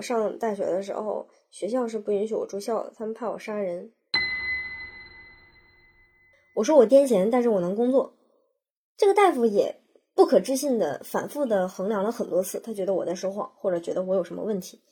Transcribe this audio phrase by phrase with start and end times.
[0.00, 3.92] 上大学的时候，学校是不允许我住校的，他们怕我杀人。
[6.54, 8.16] 我说我癫痫，但是我能工作。
[8.96, 9.80] 这个大夫也
[10.14, 14.82] 不可置信的反复的衡量了很多次，他觉得我在说谎，或者觉得我有什么问题，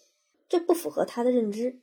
[0.49, 1.81] 这不符合他的认知。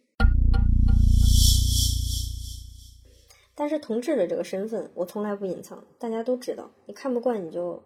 [3.58, 6.72] 但是同志的这个身份，我从来不隐藏，大家都知道。
[6.88, 7.84] 你看不惯你就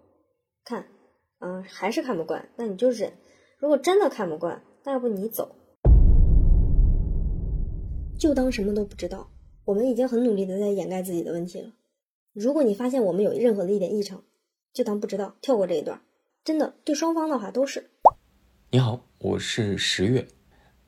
[0.63, 0.87] 看，
[1.39, 3.13] 嗯，还是看不惯，那你就忍。
[3.57, 5.55] 如果真的看不惯，那要不你走，
[8.17, 9.29] 就当什么都不知道。
[9.65, 11.73] 我们已经很努力的在掩盖自己的问题了。
[12.33, 14.23] 如果你发现我们有任何的一点异常，
[14.73, 16.01] 就当不知道，跳过这一段。
[16.45, 17.89] 真的，对双方的话都是。
[18.71, 20.25] 你好，我是十月。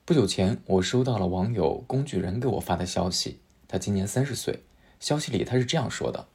[0.05, 4.63] 不久前，我收到了网友工具人给我发的消息，他今年三十岁。
[4.99, 6.27] 消息里他是这样说的：“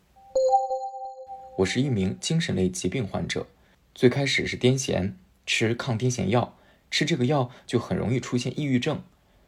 [1.57, 3.47] 我是一名精神类疾病患者，
[3.95, 5.15] 最开始是癫痫，
[5.47, 6.57] 吃抗癫痫药，
[6.97, 9.03] 吃这个药就很容易出现抑郁症，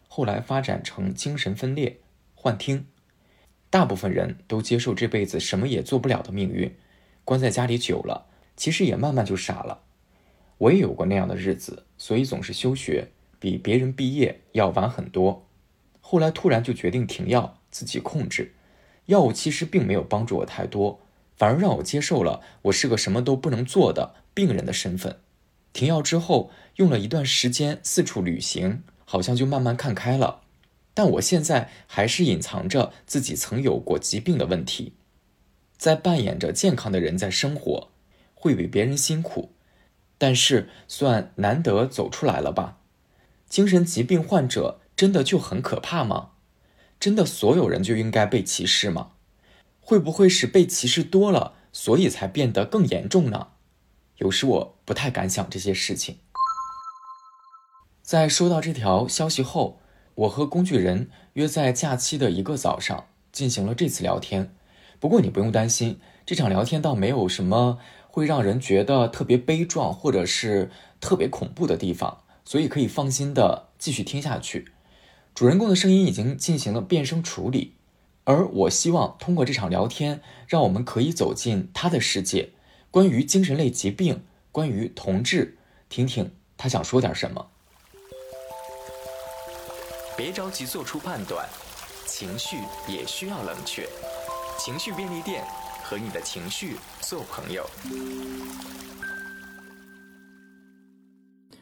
[0.07, 1.99] 后来发展成精神分裂、
[2.35, 2.85] 幻听。”
[3.71, 6.77] 大部分人都接受这辈子什么也做不了的命运，
[7.25, 9.81] 关在家里久了，其实也慢慢就傻了。
[10.59, 13.09] 我也有过那样的日子，所以总是休学，
[13.41, 15.47] 比别人毕业要晚很多。
[16.03, 18.53] 后来突然就决定停药，自己控制。
[19.07, 21.01] 药物其实并没有帮助我太多，
[21.35, 25.17] 反而让我接受了我是个什么都不能做的病人的身份。
[25.73, 30.43] 停药之后，用了一段时间四处旅行，好像就慢慢看开了。
[30.95, 34.95] 但我现在还是隐藏着自己曾有过疾病的问题，
[35.77, 37.91] 在扮演着健康的人在生活，
[38.35, 39.53] 会比别人辛苦，
[40.19, 42.79] 但是算难得走出来了吧？
[43.49, 46.31] 精神疾病患者真的就很可怕吗？
[46.99, 49.13] 真的所有人就应该被歧视吗？
[49.81, 53.49] 会不会是被歧视多了，所以才变得更严重呢？
[54.17, 56.17] 有时我不太敢想这些事情。
[58.01, 59.81] 在收到这条消息后。
[60.23, 64.53] 我和工具人约在假期的一个早上进行了这次聊天，
[64.99, 74.73] 不过你不用担心，这场聊天倒没有什么会让人觉得特别悲壮或者是特别恐怖的地方，所以可以放心的继续听下去。
[75.37, 77.75] 主人公的声音已经进行了变声处理，
[78.25, 82.51] 而我希望通过这场聊天，让我们可以走进他的世界，
[82.91, 84.25] 关于精神类疾病，
[84.59, 85.57] 关于同志，
[85.89, 87.49] 听听他想说点什么。
[90.17, 91.49] 别着急做出判断，
[92.09, 92.57] 情绪
[92.89, 93.89] 也需要冷却。
[94.59, 95.47] 情绪便利店
[95.85, 97.65] 和你的情绪做朋友。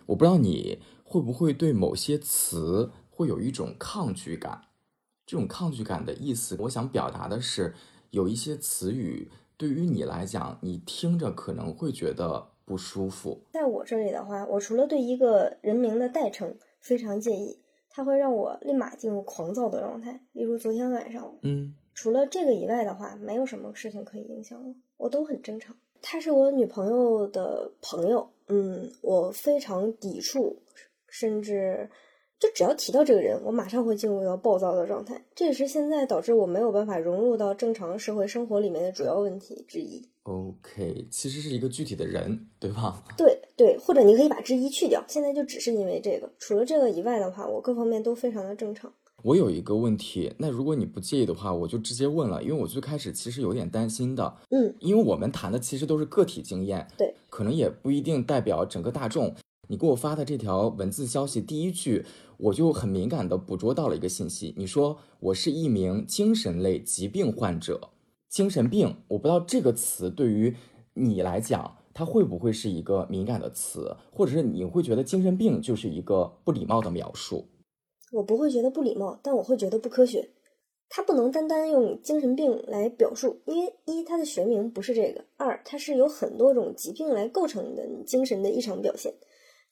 [0.07, 4.69] 我不知道你会不会对某些词会有一种抗拒感。
[5.27, 7.75] 这种抗拒感的意思，我想表达的是，
[8.09, 13.41] 有一些词语对于你来讲，你听着可能会觉得不舒服。
[13.53, 17.59] 在我这里的话，我除了对一个人名的代称非常介意。
[17.89, 25.75] 它会让我立马进入狂躁的状态，例如昨天晚上，嗯，除了这个以外的话，没有什么事情可以影响我，我都很正常。
[26.03, 30.61] 他是我女朋友的朋友，嗯，我非常抵触，
[31.09, 31.89] 甚至。
[32.39, 35.25] 就只要提到这个人，我马上会进入到暴躁的状态。
[35.35, 40.07] 这也是现在导致我没有办法融入到正常社会生活里面的主要问题之一。
[40.25, 43.03] OK，其实是一个具体的人，对吧？
[43.17, 45.03] 对对，或者你可以把之一去掉。
[45.09, 48.93] 现在就只是因为这个，除了这个以外的话，我各方面都非常的正常。
[49.23, 54.37] 我有一个问题，那如果你不介意的话，我就直接问了，因为我最开始其实有点担心的。
[54.51, 59.35] 嗯，因为我们谈的其实都是个体经验，对，可能也不一定代表整个大众。
[59.69, 62.05] 你给我发的这条文字消息，第一句
[62.37, 64.55] 我就很敏感的捕捉到了一个信息。
[64.57, 67.91] 你说我是一名精神类疾病患者，
[68.29, 70.55] 精神病，我不知道这个词对于
[70.95, 77.47] 你来讲，它会不会是一个敏感的词，或者是你会觉得精神病就是一个不礼貌的描述？
[78.13, 80.31] 我不会觉得不礼貌，但我会觉得不科学。
[80.89, 89.13] 它不能单单用精神病来表述，因为一它的学名不是这个，二它是有很多种疾病来构成的精神的异常表现。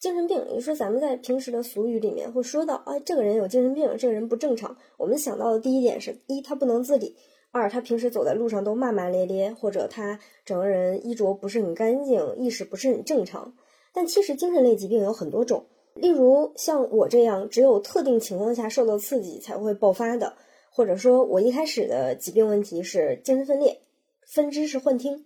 [0.05, 4.77] 精神病，也就是说，咱们在平时的俗语里面会说到，啊，这个人有精神病，这个人不正常。
[4.99, 7.15] 我们想到的第一点是一，他不能自理；
[7.53, 13.55] 二，他平时走在路上都骂骂咧咧，或者他整个人衣着不是很干净，意识不是很正常。
[13.95, 15.65] 但其实精神类疾病有很多种，
[15.95, 20.35] 例如像我这样只有特定情况下受到刺激才会爆发的，
[20.71, 23.81] 或者说我一开始的疾病问题是精神分裂，
[24.27, 25.25] 分支是幻听，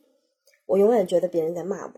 [0.66, 1.92] 我永远觉得别人在骂我。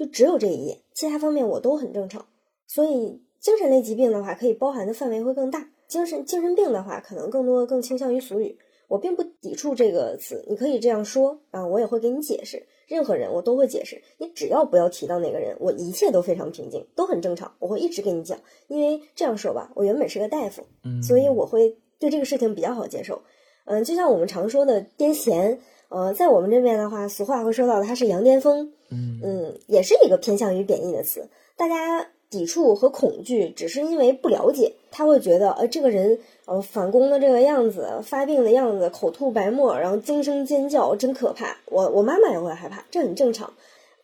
[0.00, 2.24] 就只有这一页，其他方面我都很正常。
[2.66, 5.68] 所以精神类疾病的话，可以包含的范围会更大。
[5.88, 8.58] 精神精神病的话，可能更多更倾向于俗语。
[8.88, 12.66] 我并不抵触这个词，你可以这样说啊，我也会给你解释。
[12.88, 17.54] 任何人我都会解释，你只要不要提到哪个人，我一切都非常平静，都很正常。
[17.58, 23.20] 我会一直跟你讲，因为这样说吧，我原本是个大夫，嗯，所以我会对这个事情比较好接受。
[23.66, 25.58] 嗯，就像我们常说的癫痫，
[25.90, 32.06] 呃，在我们这边的话，俗话会说到它是羊癫疯，嗯嗯，也是一个偏向于贬义的词，大家。
[32.30, 34.72] 抵触和恐惧，只是因为不了解。
[34.92, 41.56] 他会觉得，呃，这个人，呃，反攻的这个样子，发病的样子，口吐白沫，然后惊声尖叫，真可怕。
[41.64, 43.52] 我我妈妈也会害怕，这很正常。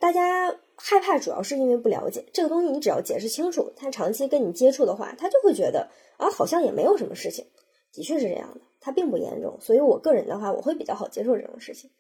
[0.01, 2.69] 大家害怕主要是因为不了解这个东西。
[2.69, 5.87] 你只要解释清楚，他长期跟你接触的话，他就会觉得
[6.17, 7.45] 啊，好像也没有什么事情。
[7.97, 9.59] 的确是这样的，它并不严重。
[9.61, 11.91] 所以我个人的话，我会比较好接受这种事情。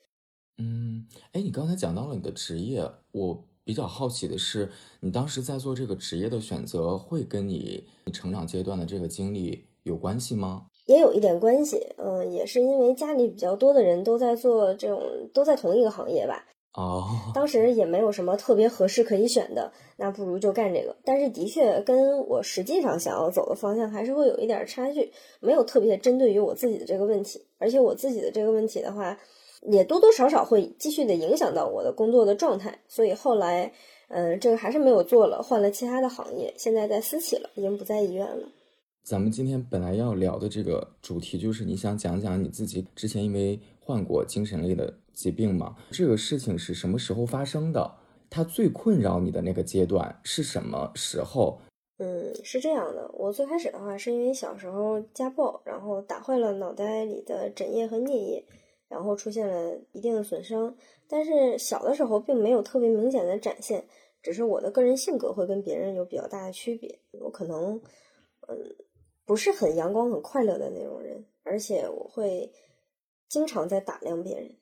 [0.58, 3.44] 嗯，哎，你刚才讲到了你的职业，我。
[3.66, 4.70] 比较好奇的是，
[5.00, 10.68] 你当时在做这个职业的选择，会跟你成长阶段的这个经历有关系吗？
[10.86, 15.02] 也有一点关系，嗯，也是因为家里比较多的人都在做这种，
[15.34, 16.46] 都在同一个行业吧。
[16.76, 20.94] 哦，当时也没有什么特别合适可以选的，那不如就干这个。
[21.04, 29.18] 但是的确跟我实际上想要走的方向还是会有一点差距，没有特别针对于我自己的这个问题，而且我自己的这个问题的话。
[29.68, 33.72] 也多多少少会继续的影响到我的工作的状态，所以后来，
[34.08, 38.46] 嗯，这个还是没有做了，换了其他的行业，现在在私企了，已经不在医院了。
[39.02, 45.74] 咱们今天本来要聊的这个主题就是你想讲讲你自己之前因为患过精神类的疾病吗？
[45.90, 47.96] 这个事情是什么时候发生的？
[48.30, 51.58] 它最困扰你的那个阶段是什么时候？
[51.98, 58.44] 嗯，是这样的，我最开始的话是因为小时候家暴，然后打坏了脑袋里的枕叶和颞叶。
[58.88, 60.76] 然后出现了一定的损伤，
[61.08, 63.84] 但是小的时候并没有特别明显的展现，
[64.22, 67.00] 只是我的个人性格会跟别人有比较大的区别。
[67.10, 67.80] 我可能，
[68.46, 68.76] 嗯，
[69.24, 72.52] 不是很阳光、很快乐的那种人，而且我会
[73.28, 74.54] 经常在打量别人。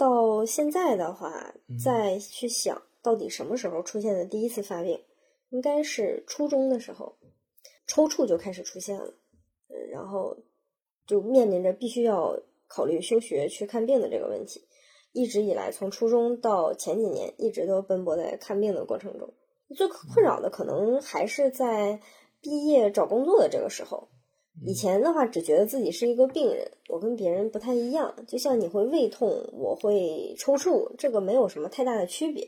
[0.00, 1.54] 到现在的话，
[1.84, 4.98] 再去想到底什么时候出现的第一次发病，
[5.50, 7.18] 应该是初中的时候，
[7.86, 9.14] 抽搐就开始出现了，
[9.68, 10.36] 嗯，然后
[11.06, 12.40] 就面临着必须要。
[12.72, 14.64] 考虑休学去看病的这个问题，
[15.10, 19.28] 一直以来从初中到前几年，一直都奔波在看病的过程中。
[19.74, 22.00] 最困扰的可能还是在
[22.40, 24.08] 毕业找工作的这个时候。
[24.62, 28.14] 以前的话，只觉得自己是一个病人，我跟别人不太一样。
[28.26, 32.46] 就像你会胃痛，我会抽搐，这个没有什么太大的区别。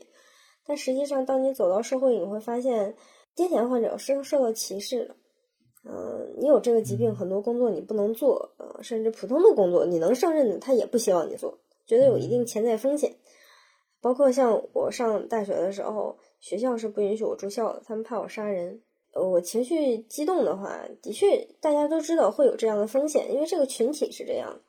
[0.65, 2.95] 但实际上，当你走到社会，你会发现
[3.35, 5.15] 癫痫患者是受到歧视的。
[5.85, 13.15] 嗯，你有这个疾病，很多工作你不能做，呃，甚至普通的工作你能胜任的，他也不希望你做，觉得有一定潜在风险。
[14.01, 18.81] 包括像我上大学的时候，学校是不允许我住校的，他们怕我杀人。
[19.13, 24.59] 呃，我情绪激动的话，的确大家都知道会有这样的风险，因为这个群体是这样。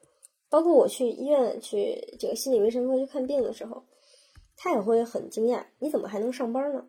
[0.50, 3.82] 包括我去医院去这个心理卫生科去看病的时候，
[4.56, 6.86] 他也会很惊讶，你怎么还能上班呢？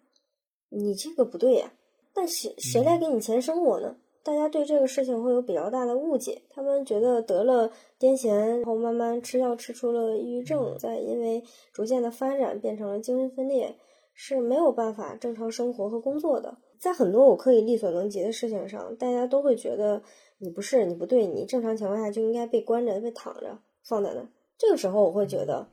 [0.69, 1.73] 你这个不对呀，
[2.13, 3.95] 但谁谁来给你钱生活呢？
[4.21, 13.75] 大家对这个事情会有比较大的误解，他们觉得得了癫痫，然后慢慢吃药吃出了抑郁症，再因为逐渐的发展变成了精神分裂，
[14.13, 16.57] 是没有办法正常生活和工作的。
[16.85, 20.03] 在很多我可以力所能及的事情上，大家都会觉得
[20.37, 24.23] 你不是你不对，你正常情况下就应该被关着被躺着放在那。
[24.55, 25.67] 这个时候我会觉得，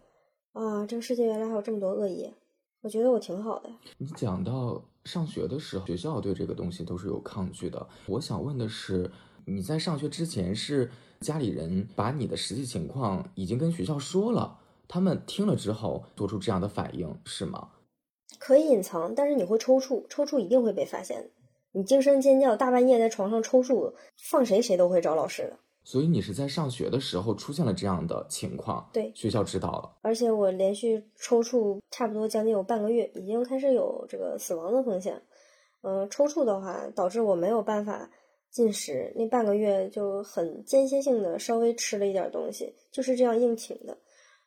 [0.54, 2.32] 啊，这个世界原来还有这么多恶意，
[2.80, 3.68] 我觉得我挺好的。
[3.98, 4.82] 你讲到。
[5.04, 7.84] 上学的时候，学校对这个东西都是有抗拒的。
[8.06, 9.10] 我想问的是，
[9.44, 10.88] 你在上学之前是
[11.18, 17.68] 家里人把你的实际情况已经跟学校说了，他们听了之后做出这样的反应是吗？
[18.38, 21.30] 可以隐藏，但是你会抽搐，抽搐一定会被发现。
[21.72, 23.92] 你惊声尖叫，大半夜在床上抽搐，
[24.30, 25.58] 放谁谁都会找老师的。
[25.84, 35.20] 所以你是在上学的时候出现了这样的情况，对，学校知道了，而且我连续抽搐差不多将近有半个月，已经开始有这个死亡的风险。
[35.80, 38.08] 嗯，抽搐的话导致我没有办法
[38.48, 43.98] 进食，那半个月就很间歇性的稍微吃了一点东西，就是这样硬挺的。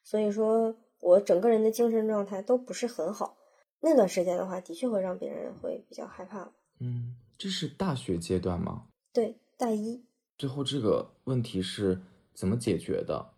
[0.04, 3.36] 所以说我整个人的精神状态都不是很好。
[3.82, 6.52] 那段时间的话，的确会让别人会比较害怕。
[6.80, 8.88] 嗯，这是大学阶段吗？
[9.14, 10.04] 对，大一。
[10.38, 12.02] 最后这个问题是
[12.34, 13.34] 怎么解决的？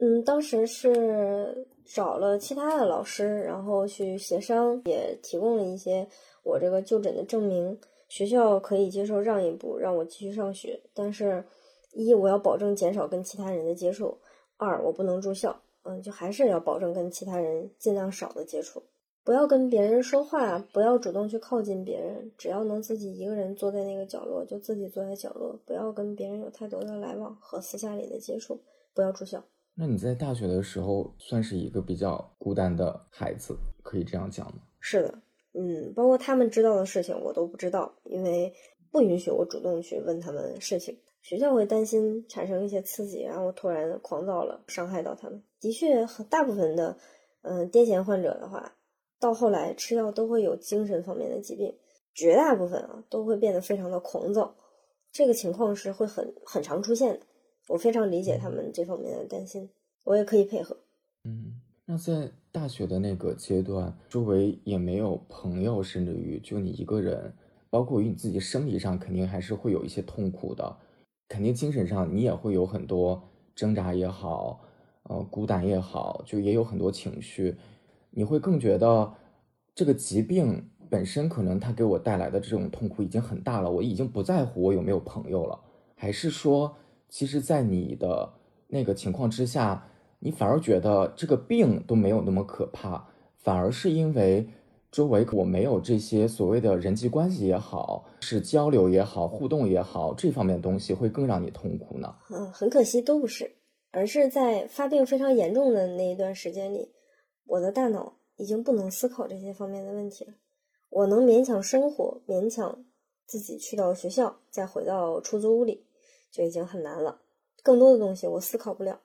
[0.00, 6.08] 嗯，当时是找了其他的老师，然后去协商，也提供了一些
[6.42, 7.78] 我这个就诊的证明。
[8.08, 10.80] 学校可以接受让一步，让我继续上学。
[10.94, 11.44] 但是，
[11.92, 14.18] 一我要保证减少跟其他人的接触；
[14.56, 15.60] 二我不能住校。
[15.82, 18.82] 嗯，就还是要保证跟其他人尽量少的接触。
[19.24, 28.60] 不要跟别人说话，不要主动去靠近别人，只要能自己一个人坐在那个角落，就自己坐在角落，不要跟别人有太多的来往和私下里的接触，
[28.94, 29.44] 不要住校。
[29.74, 34.62] 那你在大学的时候算是一个比较孤单的孩子，可以这样讲吗？
[34.80, 35.22] 是的，
[35.54, 38.52] 嗯，包括他们知道的事情我都不知道，因为
[38.90, 40.98] 不允许我主动去问他们事情。
[41.22, 45.42] 学校会担心产生一些刺激，然后突然狂躁了，伤害到他们。
[45.60, 46.96] 的确，很大部分的，
[47.42, 48.72] 嗯，癫痫患者的话，
[49.20, 51.76] 到后来吃药都会有精神方面的疾病，
[52.14, 54.56] 绝大部分啊都会变得非常的狂躁。
[55.12, 57.26] 这个情况是会很很常出现的。
[57.68, 59.68] 我非常理解他们这方面的担心，
[60.04, 60.76] 我也可以配合。
[61.24, 67.32] 嗯，那在大学的那个阶段，周围也没有朋友，甚至于就你一个人，
[67.68, 70.76] 包括于你自己生理上，肯定还是会有一些痛苦的。
[71.28, 73.22] 肯定精神上你也会有很多
[73.54, 74.60] 挣扎也好，
[75.04, 77.56] 呃，孤单也好，就也有很多情绪。
[78.10, 79.12] 你会更觉得
[79.74, 85.58] 这个疾病本身可能它给我带来的这种痛苦已经很大了，我已经不在乎我有没有朋友了，
[85.94, 86.74] 还是说，
[87.08, 88.32] 其实，在你的
[88.68, 89.86] 那个情况之下，
[90.18, 93.06] 你反而觉得这个病都没有那么可怕，
[93.38, 94.48] 反而是因为。
[94.92, 102.12] 周围我没有这些所谓的人际关系也好，是交流也好，互动也好，这方面的东西会更让你痛苦呢？
[102.28, 103.52] 嗯，很可惜都不是，
[103.92, 106.90] 而是在发病非常严重的那一段时间里，
[107.50, 110.34] 我的大脑已经不能思考这些方面的问题了。
[110.88, 112.84] 我能勉强生活，勉强
[113.26, 115.84] 自己去到学校，再回到出租屋里，
[116.30, 117.22] 就已经很难了。
[117.62, 119.00] 更多的东西我思考不了。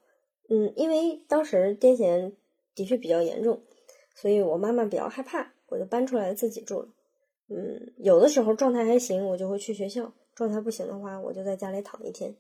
[0.47, 2.33] 嗯，因为当时癫痫
[2.75, 3.63] 的确比较严重，
[4.13, 5.53] 所以我妈妈比较害怕。
[5.67, 6.89] 我就搬出来自己住了，
[7.47, 12.35] 嗯，有的时候状态还行，我就会去学校；状态不行的话，我就在家里躺一天。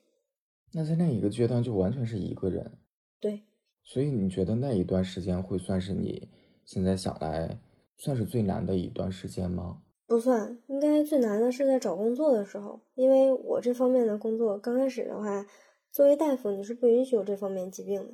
[0.71, 2.77] 那在那一个阶段就完全是一个人，
[3.19, 3.41] 对。
[3.85, 6.27] 所以你觉得那一段时间会算是你
[6.65, 7.57] 现在想来
[7.95, 9.81] 算是最难的一段时间吗？
[10.07, 15.45] 不算，应该最难的是在找工作的时候，因为我这方面的工作刚开始的话，
[15.91, 18.13] 作为大夫你是不允许有这方面疾病的，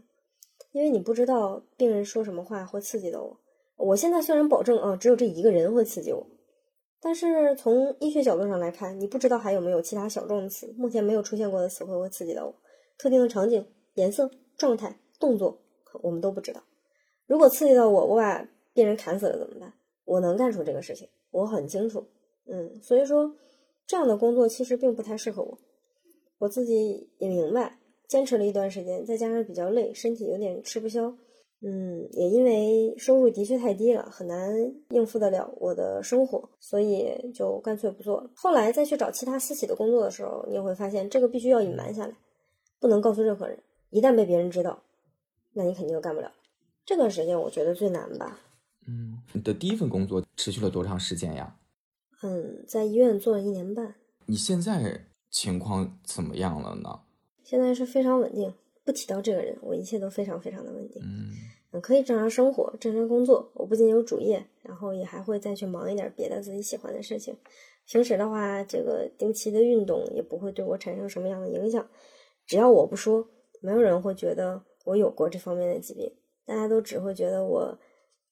[0.72, 3.38] 因为你不知道病人说什么话会刺激到我。
[3.78, 6.28] 我现在虽然保证啊，只有这一个人会刺激我，
[7.01, 12.56] 但是从医学角度上来看，你不知道还有没有其他小众词，目前没有出现过的词汇会刺激到我。
[12.98, 15.58] 特定的场景、颜色、状态、动作，
[16.01, 16.62] 我们都不知道。
[17.28, 19.74] 如果刺激到我，我把病人砍死了怎么办？
[20.04, 22.06] 我能干出这个事情，我很清楚。
[22.48, 23.34] 嗯，所以说
[23.88, 25.58] 这样的工作其实并不太适合我。
[26.40, 31.16] 我自己也明白，坚持了一段时间，再加上比较累，身体有点吃不消。
[31.63, 34.51] 嗯，也因为收入的确太低了，很难
[34.90, 38.32] 应付得了我的生活，所以就干脆不做了。
[38.36, 42.16] 后来再去找其他私企的工作的时候，你也会发现这个必须要隐瞒下来，
[42.80, 43.60] 不能告诉任何人。
[43.92, 44.82] 一旦被别人知道，
[45.53, 46.31] 那你肯定就干不了。
[46.86, 48.39] 这段时间我觉得最难吧。
[48.88, 51.55] 嗯，你的第一份工作持续了多长时间呀？
[52.24, 53.96] 嗯，在医院做了一年半。
[54.25, 57.01] 你现在情况怎么样了呢？
[57.43, 58.53] 现在是非常稳定。
[58.84, 61.00] 不提到这个人，我一切都非常非常的稳定，
[61.72, 63.51] 嗯，可以正常生活、正常工作。
[63.53, 67.38] 我不仅有主业，然后也还会再去忙一点别的自己喜欢的事情。
[67.86, 71.88] 平时的话，这个定期的运动也不会对我产生什么样的影响。
[72.48, 73.27] 只要我不说，
[73.62, 76.11] 没有人会觉得我有过这方面的疾病。
[76.45, 77.77] 大家都只会觉得我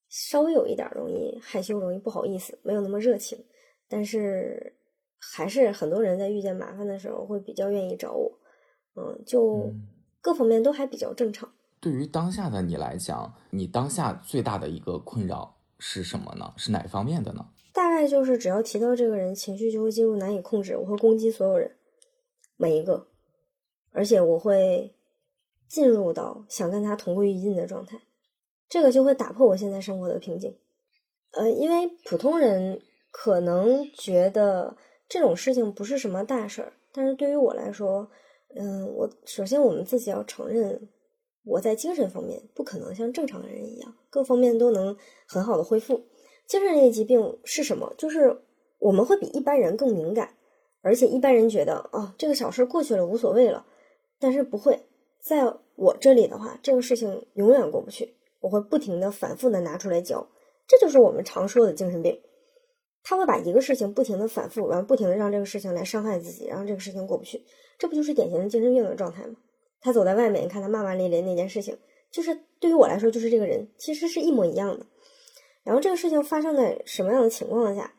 [0.07, 3.43] 稍微有一点容易害羞、容易不好意思，没有那么热情。
[3.87, 4.75] 但是
[5.19, 8.31] 还是很多人在遇见麻烦的时候会比较愿意找我。
[8.95, 9.71] 嗯，就。
[10.21, 11.49] 各方面都还比较正常。
[11.79, 16.53] 对于当下的你来讲，你当下最大的一个困扰是什么呢？
[16.57, 17.47] 是哪方面的呢？
[17.73, 21.73] 大概就是只要提到这个人，情绪就会进入难以控制，我会攻击所有人，
[22.57, 23.07] 每一个，
[23.93, 24.93] 而且我会
[25.69, 28.01] 进入到想跟他同归于尽的状态，
[28.67, 30.57] 这个就会打破我现在生活的平静。
[31.31, 34.75] 呃，因为普通人可能觉得
[35.07, 38.09] 这种事情不是什么大事儿，但是对于我来说。
[38.55, 40.89] 嗯，我首先我们自己要承认，
[41.43, 44.97] 我在精神方面不可能像正常人一样，各方面都能
[45.27, 46.01] 很好的恢复。
[46.47, 47.93] 精神类疾病是什么？
[47.95, 48.41] 就是
[48.79, 50.33] 我们会比一般人更敏感，
[50.81, 53.67] 而且一般人觉得哦，这个小事过去了无所谓了，
[54.19, 54.88] 但是不会，
[55.21, 60.27] 在我这里的话，这个事情永远过不去，我会不停的反复的拿出来教，
[60.67, 62.19] 这就是我们常说的精神病。
[63.03, 67.43] 他会把一个事情不停的反复，然后不停的让这个事情来伤害自己，然后这个事情过不去。
[67.77, 69.35] 这不就是典型的精神病的状态吗？
[69.81, 71.77] 他走在外面，你看他骂骂咧咧那件事情，
[72.11, 74.85] 就是对于我来说，就是这个人其实是一模一样的。
[75.63, 77.93] 然后这个事情发生在什么样的情况下？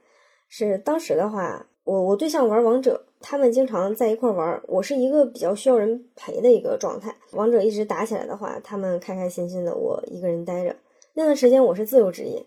[0.49, 7.15] 是当时的话，我我对象玩王者，他们经常在一块玩，我是一个比较需要人陪的一个状态。
[7.33, 10.75] 王者一直打起来的话，他们开开心心的，我一个人待着。
[11.15, 12.47] 那段时间我是自由职业，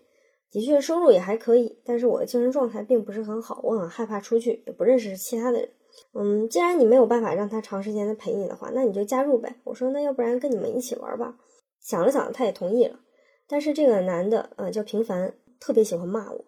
[0.50, 5.68] 的确收入也还可以，但是我的精神状态并不是很好，我很害怕出去，也不认识其他的人。
[6.12, 9.54] 嗯，既然你没有办法让他长时间的陪你的话，那你就加入呗。
[9.62, 11.36] 我说那要不然跟你们一起玩吧。
[11.80, 12.98] 想了想，他也同意了。
[13.46, 16.44] 但是这个男的，呃，叫平凡，特别喜欢骂我，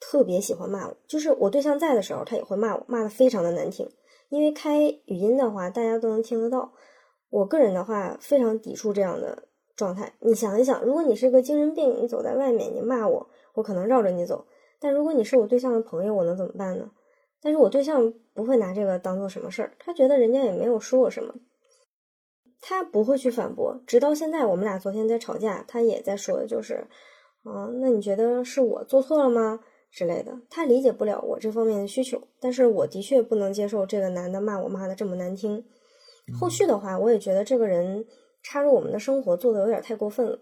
[0.00, 0.96] 特别喜欢骂我。
[1.06, 3.88] 就是我对象在的时候，他也会骂我，骂的非常的难听。
[4.30, 6.72] 因为开语音的话，大家都能听得到。
[7.28, 9.44] 我个人的话，非常抵触这样的
[9.76, 10.14] 状态。
[10.20, 14.46] 你想一想，如果你是个精神病，你走在外面，你骂我，我可能绕着你走。
[14.80, 16.90] 但如果你是我对象的朋友，我能怎么办呢？
[17.42, 21.34] 但是我对象不会拿这个当做什么事儿，他觉得人家也没有说我什么。
[22.60, 26.86] 他不会去反驳，直到现在，我们俩昨天在吵架，他也在说的，就是，
[27.42, 29.60] 啊，那你觉得是我做错了吗？
[29.90, 35.64] 之类的，他理解不了我这方面的需求，但是我的确不能接受这个男的骂我骂的这么难听。
[36.38, 38.06] 后续的话，我也觉得这个人
[38.42, 40.38] 插入我们的生活做的有点太过分了。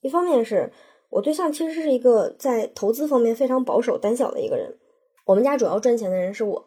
[0.00, 0.72] 一方面是
[1.10, 4.74] 我对象其实是一个在投资方面非常保守胆小的一个人，
[5.26, 6.64] 我们家主要赚钱的人是我，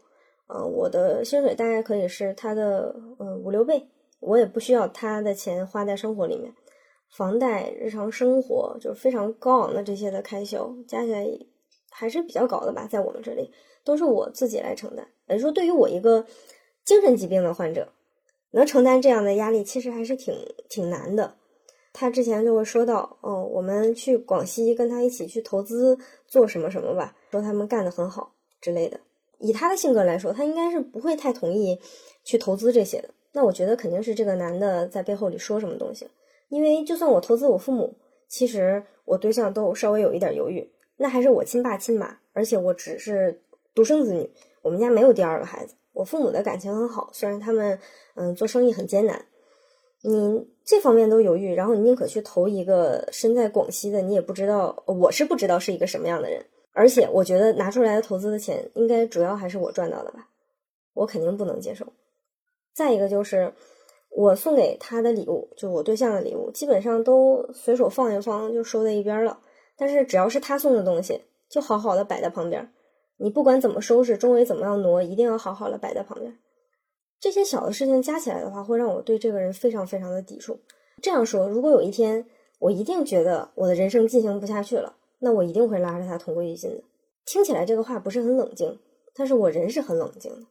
[0.48, 3.88] 呃，我的薪水大概可以是他的呃五六倍。
[4.20, 6.54] 我也不需要他的钱花在生活里面，
[7.10, 11.26] 房贷、日常生活就是非常高昂的这些的开销，加起来
[12.00, 13.52] 还是比较高的吧，在我们这里
[13.84, 15.06] 都是我自己来承担。
[15.28, 16.26] 也就是说，对于我一个
[16.86, 17.92] 精神疾病的患者，
[18.52, 20.34] 能承担这样的压力，其实还是挺
[20.70, 21.36] 挺难的。
[21.92, 28.98] 他之前就会说到，哦，我们去广西跟他一起去投资做什么什么吧，说他们干得很好之类的。
[29.40, 31.78] 以他的性格来说，他应该是不会太同意
[32.24, 33.10] 去投资这些的。
[33.34, 36.08] 那我觉得肯定是这个男的在背后里说什么东西，
[36.48, 37.94] 因为就算我投资我父母，
[38.30, 40.68] 其实我对象都稍微有一点犹豫，
[41.02, 43.42] 那还是我亲爸亲妈，而且我只是
[43.74, 44.30] 独生子女，
[44.62, 47.80] 我们家没有第二个孩子，我父母的感情很好，虽然他们
[48.16, 49.26] 嗯做生意很艰难，
[50.02, 60.28] 你这方面都犹豫，然后你宁可去投一个身在广西的，你也不知道，我是不知道是一个什么样的人，而且我觉得拿出来的投资的钱，应该主要还是我赚到的吧，
[60.94, 61.88] 我肯定不能接受。
[62.74, 63.54] 再一个就是
[64.10, 69.40] 我送给他的礼物，就我对象的礼物，基本上都随手放一放就收在一边了。
[69.80, 72.70] 但是只要是他送的东西，就好好的摆在旁边。
[73.18, 76.38] 你不管怎么收拾，周围怎么样挪，一定要好好的摆在旁边。
[77.20, 80.60] 这些小的事情加起来的话，会让我对这个人非常非常的抵触。
[81.02, 82.26] 这样说，如果有一天
[82.60, 86.84] 我一定觉得我的人生进行不下去了，那我一定会拉着他同归于尽的。
[87.26, 88.78] 听起来这个话不是很冷静，
[89.16, 90.46] 但是我人是很冷静的。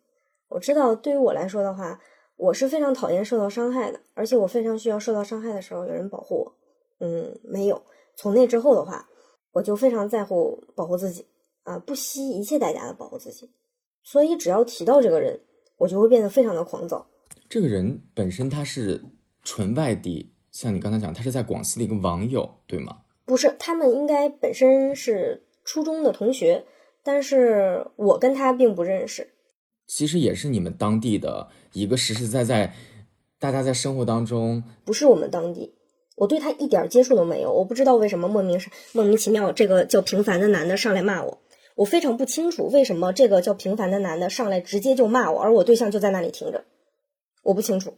[0.48, 2.00] 我知道，对于我来说的话。
[2.40, 6.52] 我是非常讨厌受到伤害的，而且我非常需要受到伤害的时候有人保护我。
[7.00, 7.82] 嗯，没有。
[8.14, 9.08] 从那之后的话，
[9.58, 11.26] 我就非常在乎保护自己
[11.64, 13.50] 啊，不惜一切代价的保护自己。
[14.04, 15.40] 所以只要提到这个人，
[15.76, 17.04] 我就会变得非常的狂躁。
[17.48, 19.02] 这个人本身他是
[19.42, 22.98] 纯外地，像你刚才讲，他是在广西的一个网友，对吗？
[23.24, 26.64] 不是，他们应该本身是初中的同学，
[27.02, 29.34] 但是我跟他并不认识。
[29.88, 32.74] 其实也是你们当地的一个实实在在，
[33.40, 35.74] 大家在生活当中不是我们当地，
[36.18, 41.38] 我对他一点接触都没有，我不知道为什么莫名是莫名其妙这个叫平凡的男的上来骂我，
[41.76, 46.64] 我非常不清楚为什么这个叫平凡的男的上来直接就骂我，而我对象就在那里听着，
[47.44, 47.94] 我不清楚。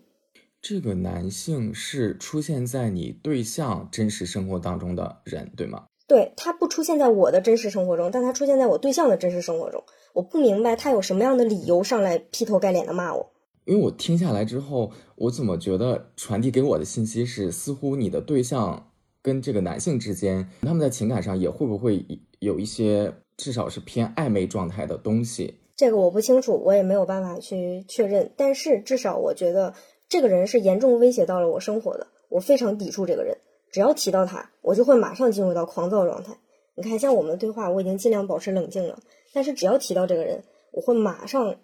[0.63, 5.85] 这个男性是出现在你对象真实生活当中的人，对吗？
[6.07, 9.83] 对他不出现在我的真实生活中，但他出现在我对象的真实生活中。
[10.13, 13.31] 我不明白他有什么样的理由上来劈头盖脸的骂我，
[13.71, 18.91] 因为我听下来之后，我怎么觉得传递给我的信息是，似乎你的对象
[19.23, 22.05] 跟这个男性之间，他们在情感上也会不会
[22.41, 25.55] 有一些至少是偏暧昧状态的东西？
[25.77, 28.33] 这个我不清楚，我也没有办法去确认。
[28.37, 29.73] 但是至少我觉得
[30.09, 33.39] 这个人是严重威胁到了我生活的，我非常抵触这个人。
[33.71, 36.37] 只要提到他，我就会马上进入到狂躁状态。
[36.75, 38.99] 你看，像我们的对话，我已经尽量保持冷静了。
[39.33, 41.55] 但是只要提到这个人，我会马上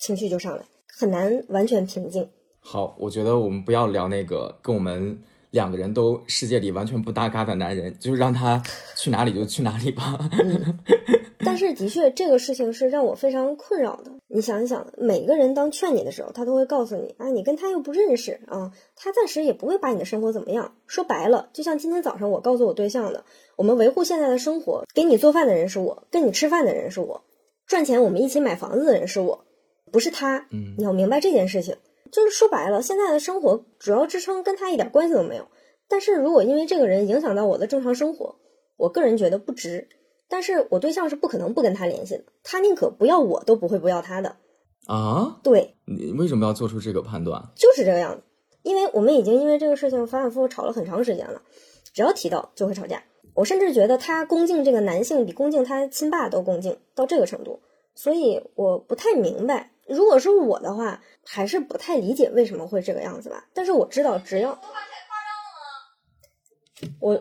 [0.00, 0.64] 情绪就上来，
[0.98, 2.28] 很难完全平静。
[2.58, 5.16] 好，我觉得我们不要聊那个跟我们
[5.50, 8.60] 两个人都世界里完全不搭嘎的男人，就让他
[8.96, 10.18] 去哪里就去哪里吧。
[11.44, 14.10] 但是的确，这个事情是让我非常困扰的。
[14.26, 20.74] 你想一想，每个人当劝你的时候，他都会告诉你啊，你跟他又不认识啊，他暂时也不会把你的生活怎么样。
[20.88, 23.24] 说白了，就像今天早上我告诉我对象的，
[23.56, 27.22] 我们维护现在的生活，给你做饭的人是我，跟你吃饭的人是我，
[27.66, 29.44] 赚钱我们一起买房子的人是我，
[29.90, 30.46] 不是他。
[30.50, 31.76] 嗯，你要明白这件事情，
[32.12, 35.46] 就是说白了，现在的生活主要支撑跟他一点关系都没有。
[35.88, 38.36] 但是如果因为这个人影响到我的正常生活，
[38.76, 39.88] 我个人觉得不值。
[40.30, 44.36] 但是我对象是不可能不跟他联系的，他宁可不要我都不会不要他的
[44.86, 45.40] 啊。
[45.42, 47.42] 对，你为什么要做出这个判断？
[47.56, 48.22] 就是这个样子，
[48.62, 51.40] 因为我们已经因为这个事情反反复复吵了很长时间了，
[51.94, 53.02] 只要提到就会吵架。
[53.32, 57.60] 我甚至觉得他恭敬这个男性比恭敬他亲爸都恭敬到这个程度，
[57.98, 63.48] 所以我不太明白，如果是我的话，还是不太理解为什么会这个样子吧。
[63.52, 64.56] 但是我知道，只要
[67.00, 67.20] 我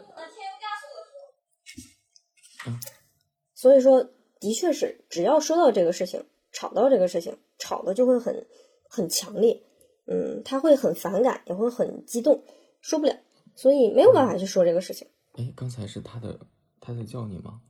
[3.55, 4.07] 所以说，
[4.39, 8.45] 的确是，只要说到这个事情，吵到这个事情，吵的就会很
[8.87, 9.63] 很强烈，
[10.05, 12.45] 嗯，他会很反感，也会很激动，
[12.81, 13.17] 说不了，
[13.55, 15.07] 所以没有办法去说这个事情。
[15.33, 16.39] 哎，刚才是他的
[16.79, 17.63] 他在叫你吗？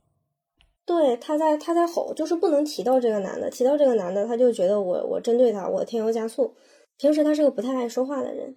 [0.88, 6.54] 对，他在他在吼，就是不能提到这个男的，提到这个男的，他就觉得我我针对他，我添油加醋。
[6.96, 8.56] 平时他是个不太爱说话的人。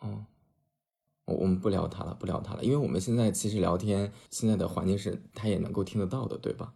[0.00, 0.24] 哦，
[1.26, 6.72] 我我们不聊他了，不聊他了，因为我们现在其实聊天，现在的环境是他也能够听得到的，对吧？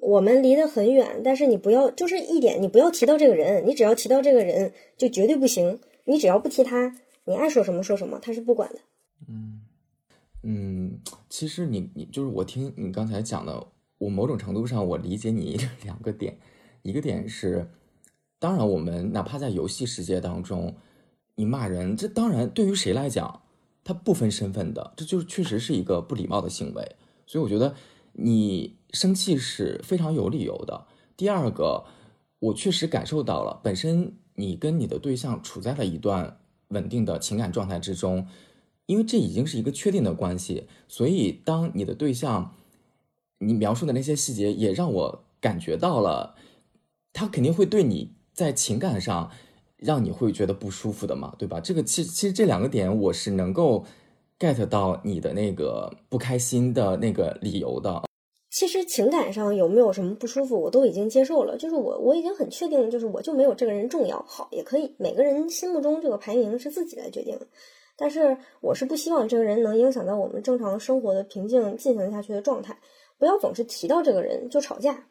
[0.00, 5.78] 我们离得很远，但是你不要，就是一点，你不要提到这个人，你只要提到这个人，就绝对不行。
[6.06, 6.92] 你只要不提他，
[7.24, 8.80] 你爱说什么说什么，他是不管的。
[9.28, 9.62] 嗯
[10.42, 13.66] 嗯，其实你你就是我听你刚才讲的，
[14.04, 16.38] 我某种程度上我理解你 两个点，
[16.82, 17.70] 一个点是，
[18.38, 20.76] 当然我们哪怕在游戏世界当中，
[21.36, 23.42] 你骂人，这当然对于谁来讲，
[23.82, 27.74] 他不分身份的，这就是确实是一个不礼貌的行为，所以我觉得
[28.12, 30.86] 你生气是非常有理由的。
[31.16, 31.84] 第二个，
[32.40, 36.38] 我确实感受到了，本身你跟你的对象处在了一段
[36.68, 38.26] 稳定的情感状态之中。
[38.86, 42.54] 因为这已经是一个确定的关系，所以当你的对象，
[43.46, 46.34] 你描述的那些细节也让我感觉到了，
[47.12, 49.30] 他肯定会对你在情感上
[49.76, 51.60] 让你会觉得不舒服的嘛，对吧？
[51.60, 53.84] 这个其其实这两个点我是能够
[54.38, 58.02] get 到你的那个不开心的那个理由的。
[58.50, 64.24] 其实情感上有没有什么不舒服，我都已经接受了，就是我我已经很确定，就是我就没有这个人重要。
[64.28, 67.36] 好，也可以，每个人心目中这个排名是自己来决定。
[67.96, 72.78] 但是我是不希望这个人能影响到我们正常生活的平静进行下去的状态，
[73.18, 75.06] 不要总是提到这个人就吵架。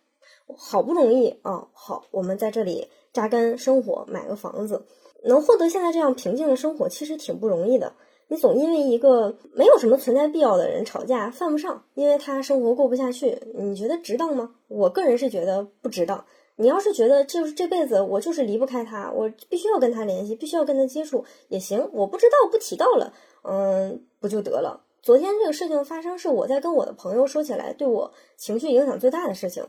[0.57, 4.85] 好不容易啊，好，我们在这里扎根生活，买个房子，
[5.23, 7.93] 能获得现在这样平静的生活，其实挺不容易的。
[8.27, 14.55] 你总因为一个没有什么存在必要的人吵架，犯不上，因为他生活过不下去，你觉得值当吗？
[14.67, 16.25] 我个人是觉得不值当。
[16.55, 21.89] 你要是觉得就是这辈子我就是离不开他，我必须要跟他联系，必须要跟他接触也行。
[21.93, 23.13] 我不知道不提到了，
[23.43, 24.81] 嗯，不就得了？
[25.03, 29.61] 昨天这个事情发生是我在跟我的朋友说起来，对我情绪影响最大的事情。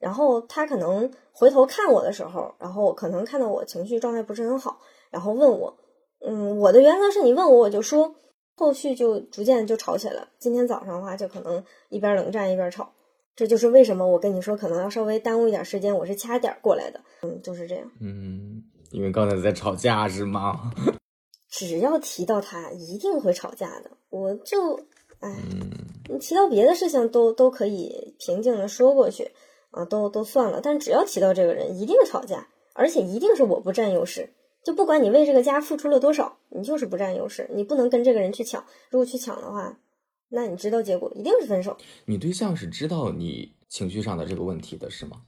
[0.00, 5.76] 然后他可能回头看我的时候，然后可能看到我情绪状态不是很好，然后问我，
[6.26, 8.12] 嗯，我的原则是你问我我就说，
[8.56, 10.26] 后续就逐渐就吵起来了。
[10.38, 12.90] 今天早上的话就可能一边冷战一边吵。
[13.36, 17.00] 这就是为什么我跟你说可能要稍微耽误一点时间，我是掐点过来的。
[17.22, 17.88] 嗯，就是这样。
[18.00, 20.72] 嗯，因为刚才在吵架是吗？
[21.50, 23.90] 只要提到他，一定会吵架的。
[24.08, 24.76] 我就，
[25.18, 25.36] 哎，
[26.08, 29.30] 你提到别的事情都都可以平静的说过去
[29.72, 30.60] 啊，都都算了。
[30.62, 34.32] 但只要提到这个人，一定吵架，而且一定是我不占优势。
[34.64, 38.64] 就不管你为这个家付出了多少，你就是不占优势，你不能跟这个人去抢。
[38.88, 39.78] 如果去抢的话。
[40.32, 41.76] 那你知道结果一定是分手。
[42.04, 45.22] 你对象是知道你情绪上的这个问题的是吗？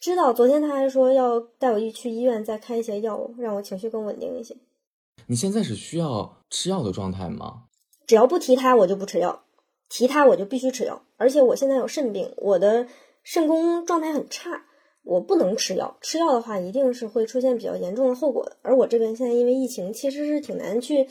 [0.00, 4.56] 知道，昨天他还说要带我去医院再开一些药物，让我情绪更稳定一些。
[5.26, 7.64] 你现在是需要吃药的状态吗？
[8.06, 9.42] 只要不提他，我就不吃药；
[9.88, 11.02] 提他，我就必须吃药。
[11.16, 12.86] 而且我现在有肾病，我的
[13.22, 14.64] 肾功状态很差，
[15.04, 15.96] 我不能吃药。
[16.00, 18.56] 吃药的话，一定是会出现比较严重的后果的。
[18.62, 21.08] 而我这边现在因为疫情，其实是挺难去。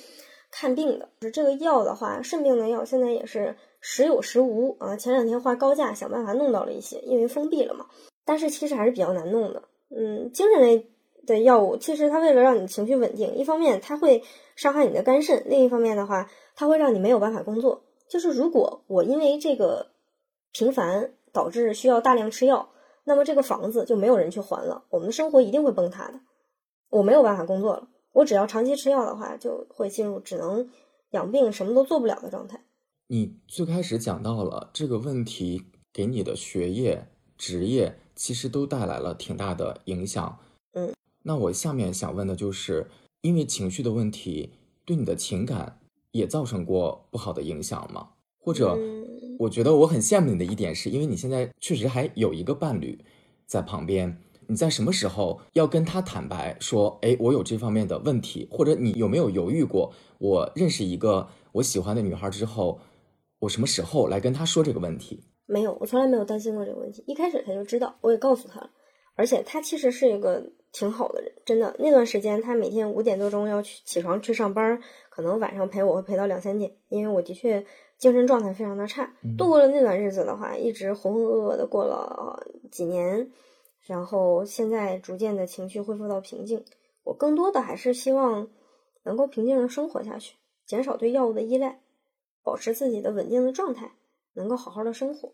[0.54, 4.98] 看病的，就是这个药的话，肾病的药现在也是时有时无啊。
[4.98, 7.86] 前两天花高价想办法弄到了一些，因为封闭了嘛。
[8.26, 9.64] 但是其实还是比较难弄的。
[9.96, 10.92] 嗯，精神类
[11.26, 14.24] 的药物，其实它为了让你情绪稳定，一方面它会
[14.56, 17.84] 伤害你的肝肾，另一方面的话，它会让你没有办法工作。
[18.10, 19.92] 就是如果我因为这个
[20.52, 22.70] 频繁导致需要大量吃药，
[23.04, 26.20] 那么这个房子就没有人去还了，我们的生活一定会崩塌的，
[26.90, 27.88] 我没有办法工作了。
[28.14, 30.70] 我只要长期吃药的话，就会进入只能
[31.12, 32.62] 养病、什么都做不了的状态。
[33.08, 35.62] 你最开始讲到了这个问题，
[35.94, 37.08] 给你的学业、
[37.38, 40.38] 职业其实都带来了挺大的影响。
[40.74, 42.88] 嗯，那我下面想问的就是，
[43.22, 44.52] 因为情绪的问题，
[44.86, 45.80] 对你的情感
[46.12, 48.10] 也造成过不好的影响吗？
[48.40, 48.78] 或者，
[49.40, 53.00] 我觉得我很羡慕你的一点，是因为你现在确实还有一个伴侣
[53.46, 54.18] 在旁边。
[54.48, 59.94] 你在什么时候要跟他坦白说，哎，我有这方面的问题，或者你有没有犹豫过？
[60.18, 62.80] 我认识一个我喜欢的女孩之后，
[63.40, 65.24] 我什么时候来跟她说这个问题？
[65.46, 67.02] 没有，我从来没有担心过这个问题。
[67.08, 68.70] 一开始他就知道，我也告诉他了，
[69.16, 71.76] 而且他其实是一个挺好的人，真的。
[71.80, 77.66] 那段时间他每天五点多钟要去起床去上班，可能晚上陪我会陪到两三点，因为我的确
[77.98, 79.14] 精神状态非常的差。
[79.38, 83.32] 度过了那段日子的话，一直浑浑噩噩的过了几年，
[83.82, 86.64] 然后现在逐渐的情绪恢复到平静。
[87.04, 88.48] 我更多的还是希望
[89.04, 91.82] 能够平静的生活下去，减少对药物的依赖，
[92.44, 93.92] 保持自己的稳定的状态，
[94.34, 95.34] 能够好好的生活。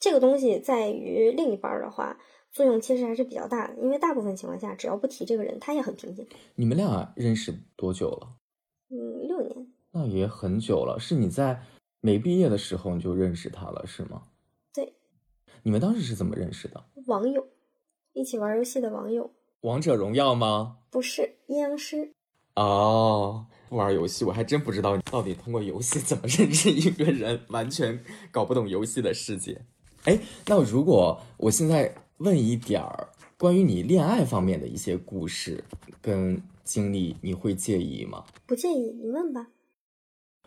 [0.00, 2.18] 这个东西在于另一半的话，
[2.52, 6.26] 作用其实还是比较大的，因为大部分情况下，只要不提这个人，他也很平静。
[6.54, 8.36] 你们俩认识多久了？
[8.90, 9.72] 嗯，六年。
[9.90, 10.98] 那也很久了。
[11.00, 11.60] 是你在
[12.00, 14.22] 没毕业的时候你就认识他了，是吗？
[14.72, 14.94] 对。
[15.62, 16.84] 你们当时是怎么认识的？
[17.06, 17.48] 网友，
[18.12, 19.30] 一起玩游戏的网友。
[19.62, 20.78] 王者荣耀吗？
[20.90, 22.12] 不是，阴阳师。
[22.54, 29.66] 哦，不玩游戏，我还真不知道到底通过游戏 怎么认识一个人，完全搞不懂游戏的世界。
[30.04, 35.62] 哎，那如果我现在问一点儿关于你恋爱方面的一些故事
[36.00, 38.24] 跟经历，你会介意吗？
[38.46, 39.48] 不介意，你问吧。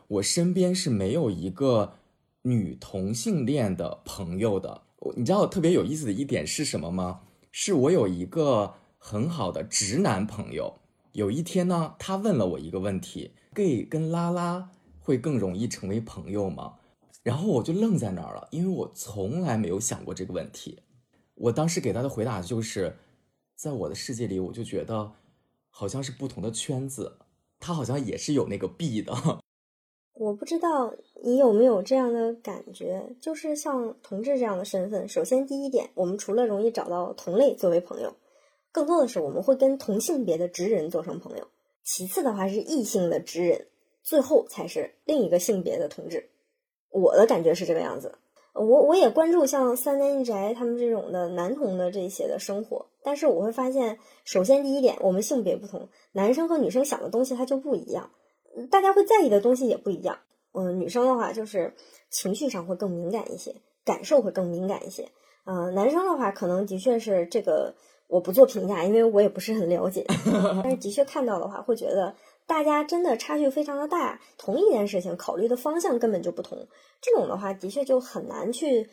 [0.07, 1.93] 我身边是没有一个
[2.41, 4.81] 女同性恋的朋友的。
[5.15, 7.21] 你知道特别有意思的一点是什么吗？
[7.51, 10.75] 是我有一个很好的直男朋友。
[11.13, 16.75] 有一天呢，他问了我一个问题：gay 跟拉拉会更容易成为朋友吗？
[17.23, 20.79] 然后我就愣在那儿了，因为我从来没有想过这个问题。
[21.35, 22.95] 我当时给他的回答就是，
[23.55, 25.11] 在我的世界里，我就觉得
[25.69, 27.19] 好像是不同的圈子，
[27.59, 29.13] 他好像也是有那个币的。
[30.13, 35.07] 我不知道你有没有这样的感觉，就是像同志这样的身份。
[35.07, 38.15] 首先，第一点，我们除了容易找到同类作为朋友，
[38.71, 41.47] 更多的是我们会跟同性别的直人做成朋友。
[41.83, 43.67] 其次的话是异性的直人，
[44.03, 46.30] 最后才是另一个性别的同志。
[46.91, 48.13] 我的感觉是这个样子，
[48.53, 58.11] 我我也关注像三男一宅他们这种的男同的这些的生活，但是我会发现，首先第一点，我们性别不同，男生和女生想的东西它就不一样，
[58.69, 60.19] 大家会在意的东西也不一样。
[60.53, 61.73] 嗯，女生的话就是
[62.09, 65.07] 情绪上会更敏感一些，感受会更敏感一些。
[65.45, 67.73] 嗯，男生的话可能的确是这个，
[68.07, 70.05] 我不做评价，因为我也不是很了解，
[70.61, 72.13] 但是的确看到的话会觉得。
[72.51, 76.67] 大家真的差距非常的大，同一件事情考虑的方向根本就不同，
[76.99, 78.89] 这种的话的确就很难去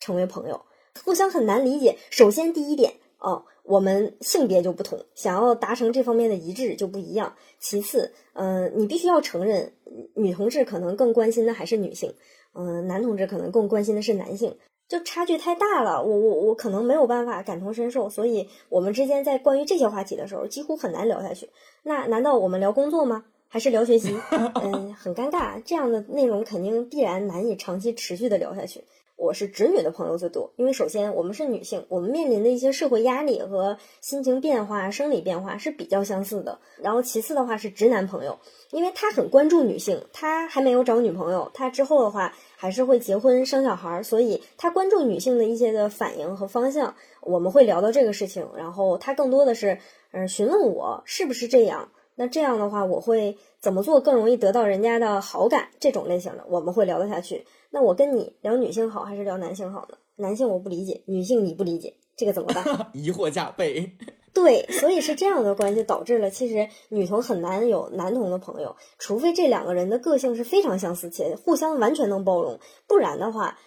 [0.00, 0.60] 成为朋友，
[1.04, 1.96] 互相很难理解。
[2.10, 7.36] 首先第一点哦，我们性别就不同，想要达成这方面的一致就不一样。
[7.60, 9.72] 其次，嗯，你必须要承认，
[10.14, 12.12] 女同志可能更关心的还是女性，
[12.54, 14.52] 嗯，男同志可能更关心的是男性。
[14.88, 21.48] 就差距太大了，我我我可能没有办法感同身受，所以我们之间在关于这些话题的时候，几乎很难聊下去。
[21.82, 23.24] 那难道我们聊工作吗？
[23.48, 24.16] 还是聊学习？
[24.62, 28.84] 嗯，很尴尬，这样的内容肯定必然难以长期持续的聊下去。
[29.16, 36.58] 我是直女的朋友最多，因为首先我们是女性，我们面临的一些社会压力和心情变化、生理变化是比较相似的。
[36.82, 38.38] 然后其次的话是直男朋友，
[38.72, 48.46] 因为他很关注女性，他还没有找女朋友，他之后的话还是会结婚生小孩，所以他关注女性的一些的反应和方向，我们会聊到这个事情。
[48.54, 49.78] 然后他更多的是
[50.12, 55.68] 嗯询问我是不是这样，那这样的话我会怎么做更容易得到人家的好感？
[55.78, 57.46] 这种类型的我们会聊得下去。
[57.70, 59.96] 那我跟你聊女性好还是聊男性好呢？
[60.16, 62.64] 男性我不理解，女性你不理解，这个怎么办？
[62.94, 63.92] 疑惑加倍。
[64.32, 73.58] 对，所以是这样的关系导致了，其实女同很难有男同的朋友，除非这两个人的个性是非常相似且互相完全能包容，不然的话，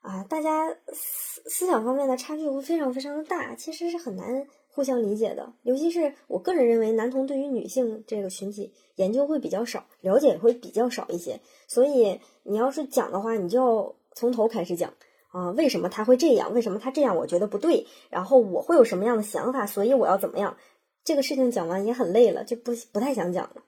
[0.00, 4.46] 啊，大家思思想方面的差距会非常非常的大，其实是很难。
[4.76, 11.40] 互相理解的，尤其是我个人认为，男同对于女性这个群体研究会比较少，了解会比较少一些。
[11.66, 14.92] 所以你要是讲的话，你就要从头开始讲
[15.28, 16.52] 啊，为什么他会这样？
[16.52, 17.16] 为什么他这样？
[17.16, 17.86] 我觉得不对。
[18.10, 19.66] 然后我会有什么样的想法？
[19.66, 20.58] 所以我要怎么样？
[21.02, 23.62] 这个事情讲完也很累了，就不不太想讲了。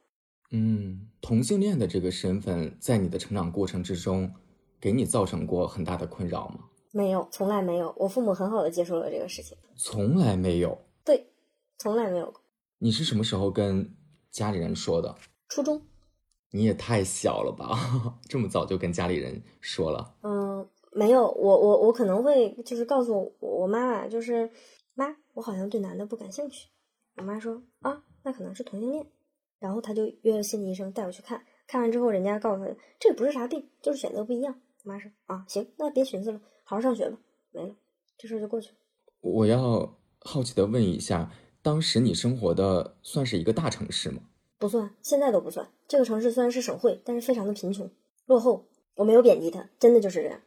[0.53, 4.31] 嗯，同性恋的这个身份，在你的成长过程之中，
[4.79, 6.65] 给你造成过很大的困扰吗？
[6.93, 7.95] 没有，从来没有。
[7.97, 9.57] 我父母很好的接受了这个事情。
[9.75, 10.79] 从来没有。
[11.79, 12.41] 对，从来没有过。
[12.79, 13.95] 你是什么时候跟
[14.31, 15.15] 家里人说的？
[15.49, 15.81] 初中。
[16.51, 20.15] 你也太小了吧， 这么早就跟家里人说了？
[20.23, 24.51] 嗯，没有，我我我可能会就是告诉我妈妈，就是
[24.95, 26.69] 妈，我好像对男的不感兴趣。
[27.17, 29.07] 我妈说啊，那可能是同性恋。
[29.59, 34.61] 然后他就约了心理医生带我去看，看完之后人家告诉他这不是啥病，就是选择不一样。
[34.85, 37.19] 我妈说啊，行，那别寻思了，好好上学吧。
[37.51, 37.75] 没了，
[38.17, 38.75] 这事儿就过去了。
[39.21, 39.97] 我要。
[40.21, 41.31] 好奇的问一下，
[41.69, 44.23] 当时你生活的算是一个大城市吗？
[44.59, 45.69] 不算，现在都不算。
[45.87, 47.91] 这个城市虽然是省会，但是非常的贫穷
[48.25, 48.65] 落后。
[48.95, 50.41] 我没有贬低它，真的就是这样。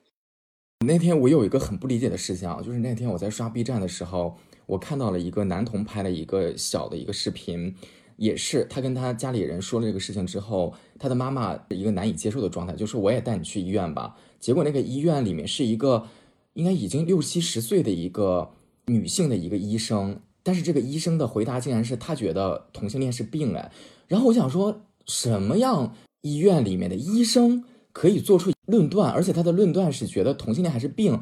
[0.84, 7.76] 那天我有一个很不理解的事情啊，就是那天我在刷 B 站的时候，我看到了一个男童拍了一个小的一个视频，
[8.16, 14.18] 也是他跟他家里人说了这个事情之后，他的妈妈一个难以接受的状态，就说我也带你去医院吧。
[14.40, 16.08] 结果那个医院里面是一个
[16.54, 18.52] 应该已经六七十岁的一个
[18.88, 23.72] 女性的一个医生，但是这个医生的回答竟然是他觉得同性恋是病哎。
[24.08, 31.20] 然后我想说，什么样医院里面的医生可以做出论断，而且他的论断是觉得同性恋还是病？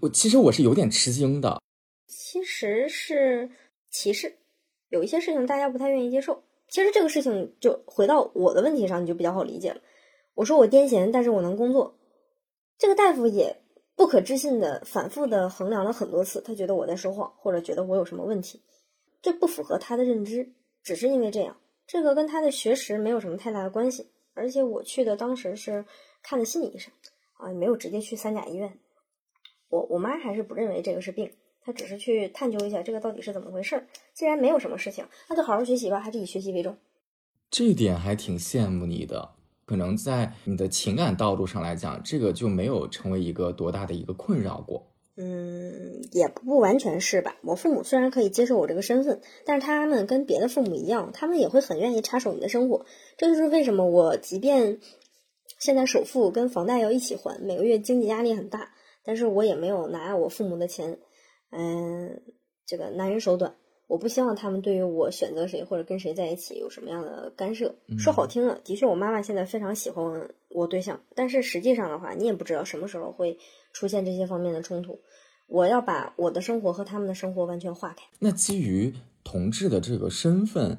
[0.00, 1.60] 我其实我是有点吃惊的。
[2.08, 3.50] 其实是
[3.90, 4.38] 歧视，
[4.88, 6.42] 有一些事情大家不太愿意接受。
[6.68, 9.80] 其实这个事情就回到我的问题上，你就比较好理解了。
[10.34, 11.98] 我说我癫痫，但是我能工作。
[12.78, 13.61] 这个大夫也
[14.02, 18.60] 不可置信的反复的衡量了很多次，他觉得我在说谎，或者觉得我有什么问题，
[19.22, 20.52] 这不符合他的认知。
[20.82, 24.10] 只是因为这样，这个跟他的学识没有什么太大的关系。
[24.34, 25.84] 而且我去的当时是
[26.20, 26.92] 看的心理医生
[27.34, 28.76] 啊，没有直接去三甲医院。
[29.68, 31.30] 我我妈还是不认为这个是病。
[31.64, 33.86] 她只是去探究一下这个到底是怎么回事儿。
[34.12, 36.76] 既然没有什么事情，那就好好学习吧，还是以学习为重。
[37.48, 39.36] 这点还挺羡慕你的。
[39.64, 44.88] 可能在你的情感道路上来讲，这个就没有成为一个多大的一个困扰过。
[45.14, 47.36] 嗯，也不完全是吧。
[47.42, 52.86] 我父母虽然可以接受我这个身份，但是他们跟别的父母一样，他们也会很愿意插手你的生活。
[53.18, 54.80] 这就是为什么我即便
[55.58, 58.70] 现在首付跟房贷要一起还，每个月经济压力很大，
[59.04, 60.98] 但是我也没有拿我父母的钱。
[61.50, 62.22] 嗯，
[62.66, 63.54] 这个男人手短，
[63.92, 67.74] 我不希望他们对于我选择谁或者跟谁在一起有什么样的干涉。
[67.98, 73.36] 说好听了，的确，我妈妈现在非常喜欢我对象，但是实际上的话，你也不知道什么时候会
[73.74, 74.98] 出现这些方面的冲突。
[75.46, 78.02] 我要把我的生活和他们的生活完全划开。
[78.18, 80.78] 那基于同志的这个身份，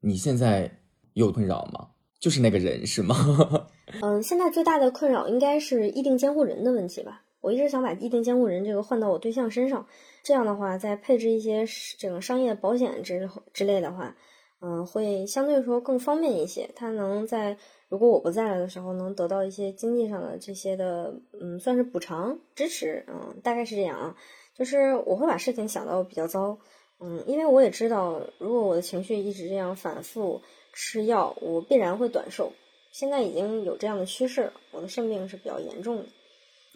[0.00, 0.78] 你现在
[1.12, 1.90] 有困扰吗？
[2.18, 3.14] 就是那个人是吗？
[4.00, 7.22] 嗯，现在最大的困扰应该是议定监护人的问题吧。
[7.46, 9.86] 我一直想把议定监护人这个换到我对象身上，
[10.24, 11.64] 这样的话，再配置一些
[11.96, 14.16] 这个商业保险之之类的话，
[14.60, 16.68] 嗯，会相对说更方便一些。
[16.74, 17.56] 他能在
[17.88, 24.16] 如果我不在了的时候，能得到一些经济上的这些的，嗯，算是补偿支持，嗯，大概是这样啊。
[24.52, 26.58] 就是我会把事情想到比较糟，
[26.98, 32.50] 嗯，因为我也知道，如果我的情绪一直这样反复吃药，我必然会短寿。
[32.90, 36.06] 现在已经有这样的趋势了，我的肾病是比较严重的。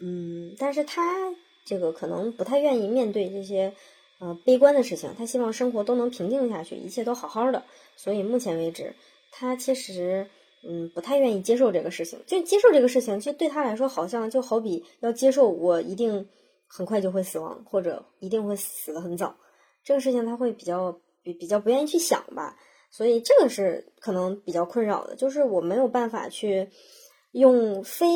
[0.03, 1.31] 嗯，但是他
[1.63, 3.71] 这个可能不太愿意面对这些，
[4.19, 5.13] 呃，悲观的事情。
[5.15, 7.63] 他希望生活都能平静下去，一切都好好的。
[7.95, 8.95] 所以目前为止，
[9.31, 10.27] 他其实
[10.63, 12.19] 嗯不太愿意接受这个事情。
[12.25, 16.27] 就接受这个事情，就对他来说，好像就好比要接受我一定
[16.65, 19.35] 很快就会死亡，或者一定会死的很早。
[19.83, 22.57] 这个事情他会比较比比较不愿意去想吧。
[22.89, 26.69] 所以这个是可能比较困扰的，就是我没有办法去
[27.33, 28.07] 用非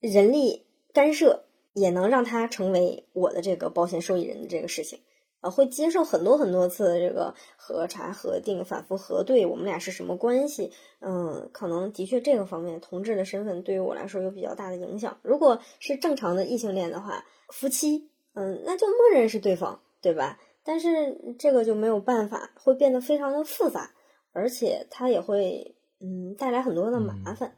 [0.00, 0.66] 人力。
[0.92, 5.00] 干涉也能让他成为我的这个保险受益人的这个事情，
[5.40, 10.72] 啊，会接受很多很多次的这个核查、核定、反复核对我们俩是什么关系。
[11.00, 15.18] 嗯，可能的确这个方面同志的身份对于我来说有比较大的影响。
[15.22, 20.38] 如果是正常的异性恋的话，夫妻，嗯，那就默认是对方，对吧？
[20.62, 23.92] 但是这个就没有办法，会变得非常的复杂，
[24.32, 27.56] 而且它也会嗯带来很多的麻烦。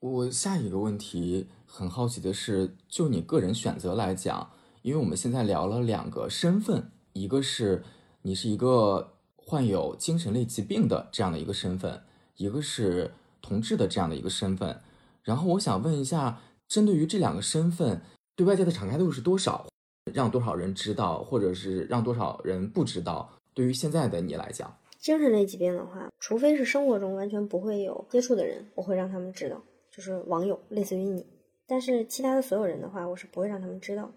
[0.00, 1.46] 我下一个问题。
[1.66, 4.50] 很好奇的是，就你个人选择来讲，
[4.82, 7.84] 因为我们现在聊了两个身份，一个是
[8.22, 12.02] 你是一个患有精神类疾病的这样的一个身份，
[12.36, 14.80] 一个是同志的这样的一个身份。
[15.22, 18.00] 然后我想问一下，针对于这两个身份，
[18.34, 19.66] 对外界的敞开度是多少？
[20.12, 23.30] 让多少人知道，或者是让多少人不知道？
[23.52, 31.26] 对于现在的你来讲，精神类疾病的话，除非是生活中完全不会有接触的人，我会让他们知道，就是网友，类似于你。
[31.66, 34.12] 但是其他的所有人的话，我是不会让他们知道。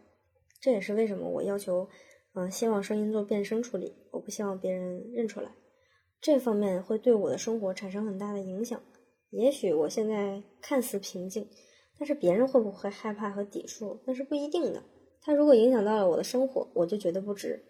[0.59, 1.87] 这也是为什么我要求，
[2.33, 5.51] 嗯，希望声音做变声处理，我不希望别人认出来。
[6.21, 8.81] 这方面会对我的生活产生很大的影响。
[9.29, 11.47] 也许我现在看似平静，
[11.99, 14.81] 但是别人会不会害怕和抵触，那是不一定的。
[15.21, 17.61] 他如果影响到了我的生活，我就觉得不值。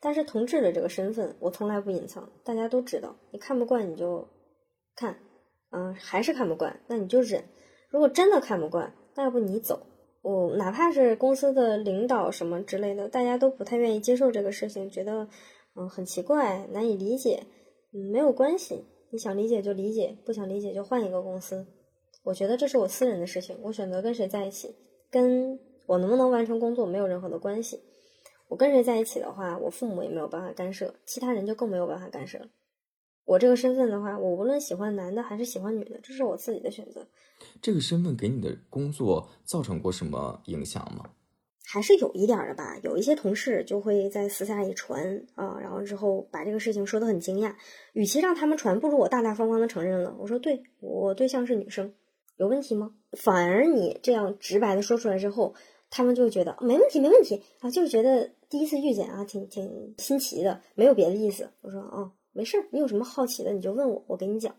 [0.00, 3.16] 但是同志的这个身份，我从来不隐藏，大家都知道。
[3.30, 4.26] 你看不惯你就
[4.96, 5.16] 看，
[5.72, 7.42] 嗯，还是看不惯，那你就忍。
[7.88, 9.86] 如果真的看不惯，那要不你走，
[10.22, 15.28] 我哪怕是公司的领导什么之类的，大家都不太愿意接受这个事情，觉得
[15.74, 17.42] 嗯很奇怪，难以理解。
[17.92, 21.66] 嗯，没有关系，你想理解就理解，不想理解就换一个公司。
[22.22, 24.74] 我觉得这是我私人的事情，我选择跟谁在一起，
[25.10, 27.80] 跟我能不能完成工作没有任何的关系。
[28.48, 32.46] 我跟谁在一起的话，我父母也没有办法干涉，其他人就更没有办法干涉了。
[33.24, 37.06] 我这个身份的话，我无论喜欢男的还是喜欢女的，这是我自己的选择。
[37.60, 41.10] 这个身份给你的工作造成过什么影响吗？
[41.64, 42.76] 还是有一点的吧。
[42.82, 47.54] 有一些同事就会在私下里传啊，然后之后把这个事情说得很惊讶。
[47.94, 50.14] 与其让他们传，不如我大大方方的承认了。
[50.18, 51.94] 我说对，我对象是女生，
[52.36, 52.94] 有问题吗？
[53.12, 55.54] 反而你这样直白的说出来之后，
[55.88, 61.48] 他们就会觉得没问题，没问题啊，就是觉得第一次遇见啊，挺挺新奇的，没有别的意思。
[61.62, 64.54] 我说啊，没事儿，你有什么好奇的你就问我，我给你讲，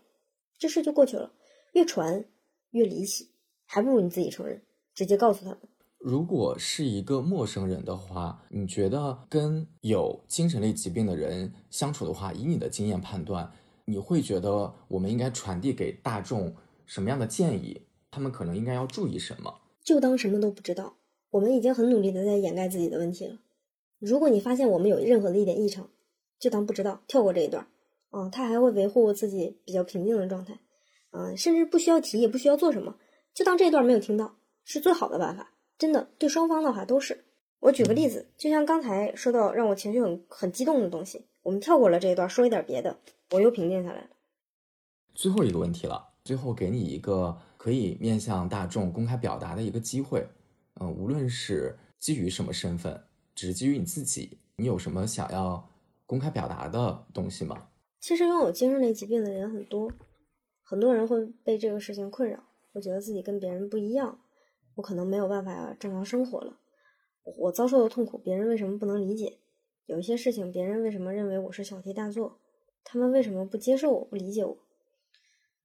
[0.58, 1.32] 这事就过去了。
[1.72, 2.24] 越传
[2.70, 3.30] 越离奇，
[3.66, 4.62] 还不如你自己承认，
[4.94, 5.58] 直接告诉他们。
[5.98, 13.50] 如果是一个陌生人的话，你觉得跟有精神类疾病的人相处的话，以你的经验判断，
[13.86, 16.54] 你会觉得我们应该传递给大众
[16.86, 17.80] 什么样的建议？
[18.10, 19.52] 他们可能应该要注意什么？
[19.82, 20.94] 就当什么都不知道。
[21.30, 23.40] 我们已经很努力的在掩盖自己的问题了。
[23.98, 25.88] 如果你发现我们有任何的一点异常，
[26.38, 27.66] 就当不知道，跳过这一段。
[28.10, 30.58] 嗯，他还会维护自己比较平静的状态。
[31.10, 32.96] 嗯，甚至不需要提，也不需要做什么，
[33.32, 35.52] 就当这一段没有听到，是最好的办法。
[35.78, 37.24] 真的，对双方的话都是。
[37.60, 42.98] 我举个例子，就像刚才说到让我情绪很很激动的东西，我们跳过了这一段，说一点别的，
[43.30, 44.10] 我又平静下来了。
[45.14, 50.26] 最后一个问题了，最后给你一个可以面向大众公开表达的一个机会。
[50.80, 53.00] 嗯，无论是基于什么身份，
[53.34, 55.66] 只是基于你自己，你有什么想要
[56.06, 57.68] 公开表达的东西吗？
[58.00, 59.90] 其实拥有精神类疾病的人很多，
[60.62, 64.20] 很多人会被这个事情困扰，会觉得自己跟别人不一样。
[64.74, 66.58] 我可能没有办法正常生活了，
[67.38, 69.38] 我遭受的痛苦，别人为什么不能理解？
[69.86, 72.40] 有一些事情，别人为什么认为我是小题大做？
[72.82, 74.58] 他们为什么不接受我，不理解我？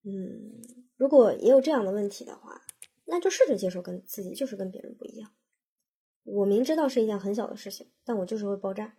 [0.04, 0.62] 嗯，
[0.96, 2.62] 如果也有这样的问题的话，
[3.06, 5.32] 那就试着接受跟自己就是跟别人不一样。
[6.24, 8.96] 我明知道是一件很小的事情，但我就是会爆炸。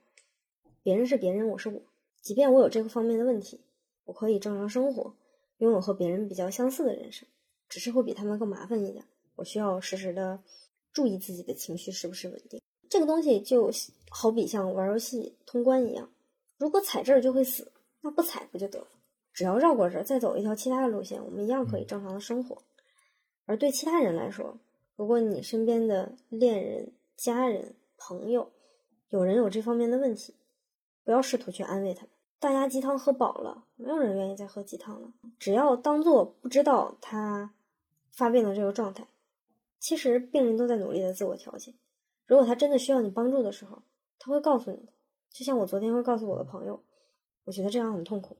[0.82, 1.82] 别人是别人，我是我。
[2.22, 3.60] 即便我有这个方面的问题，
[4.04, 5.14] 我可以正常生活，
[5.58, 7.28] 拥有和别人比较相似的人生，
[7.68, 9.04] 只是会比他们更麻烦一点。
[9.36, 10.42] 我需要时时的
[10.92, 12.60] 注意自己的情绪是不是稳定。
[12.88, 13.70] 这个东西就
[14.10, 16.10] 好比像玩游戏通关一样，
[16.58, 18.88] 如果踩这儿就会死，那不踩不就得了？
[19.32, 22.62] 只要绕过这儿，再走一条其他的路线，我们一样可以正常的生活。
[23.46, 24.58] 而对其他人来说，
[24.96, 28.50] 如果你身边的恋人、家人、朋友
[29.08, 30.34] 有人有这方面的问题，
[31.10, 32.10] 不要试图去安慰他们。
[32.38, 35.12] 大家鸡汤喝饱了，没有人愿意再喝鸡汤了。
[35.40, 37.52] 只要当做不知道他
[38.12, 39.04] 发病的这个状态。
[39.80, 41.74] 其实病人都在努力的自我调节。
[42.26, 43.82] 如果他真的需要你帮助的时候，
[44.20, 44.92] 他会告诉你的。
[45.30, 46.80] 就像我昨天会告诉我的朋友，
[47.42, 48.36] 我觉得这样很痛苦，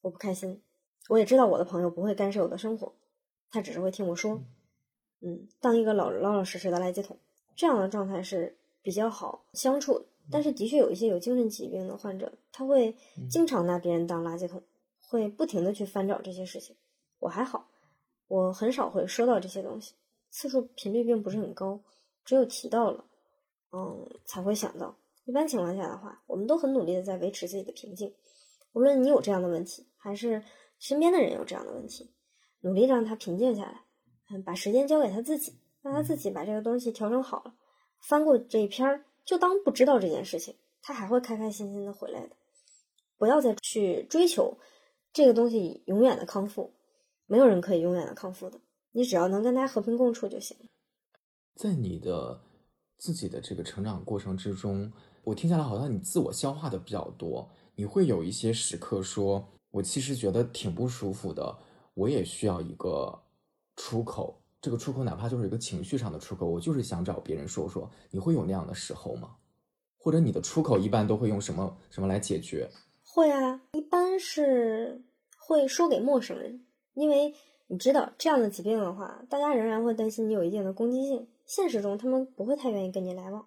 [0.00, 0.62] 我不开心。
[1.10, 2.94] 我也知道我的朋友不会干涉我的生活，
[3.50, 4.42] 他只是会听我说，
[5.20, 7.18] 嗯，当一个老老老实实的垃圾桶。
[7.54, 10.06] 这样的状态是比较好相处的。
[10.30, 12.96] 但是的确有一些有精神疾病的患者，他会
[13.28, 14.62] 经常拿别人当垃圾桶，
[15.00, 16.76] 会不停的去翻找这些事情。
[17.18, 17.68] 我还好，
[18.28, 19.94] 我很少会收到这些东西。
[20.30, 21.80] 次数频率并不是很高，
[22.24, 23.04] 只有提到了，
[23.72, 24.96] 嗯，才会想到。
[25.24, 28.14] 一般情况下的话，我们都很努力的在维持自己的平静。
[28.72, 30.42] 无论你有这样的问题，还是
[30.78, 32.10] 身边的人有这样的问题，
[32.60, 33.84] 努力让他平静下来，
[34.30, 37.54] 嗯，把时间交给他自己，让他自己把这个东西调整好了，
[38.00, 42.36] 翻过这一篇儿，就当不知道这件事情，他还会开开心心的回来的。
[43.16, 44.56] 不要再去追求
[45.12, 46.72] 这个东西永远的康复，
[47.26, 48.60] 没有人可以永远的康复的。
[48.92, 50.56] 你只要能跟他和平共处就行。
[51.54, 52.40] 在你的
[52.96, 54.90] 自己的这个成长过程之中，
[55.22, 57.48] 我听下来好像你自我消化的比较多。
[57.76, 61.58] 你会有一些时刻说：“我其实觉得挺不舒服的，
[61.94, 63.22] 我也需要一个
[63.76, 64.42] 出口。
[64.60, 69.36] 这个出口哪怕就是一个情绪上的出口，我就是想找别人说说。”你会有那样的时候吗？
[69.98, 72.70] 或者你的出口一般都会用什么什么来解决？
[73.04, 75.02] 会啊，一般是
[75.38, 77.34] 会说给陌生人，因为。
[77.72, 81.28] 你知道这样的疾病的话，大家仍然会担心你有一定的攻击性。
[81.46, 83.46] 现实中，他们不会太愿意跟你来往。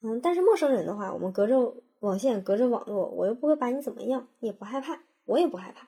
[0.00, 5.86] 嗯，但是陌生人的话，我们隔着网线，隔着网络，我又不会把你怎么样，你也不害怕，我也不害怕。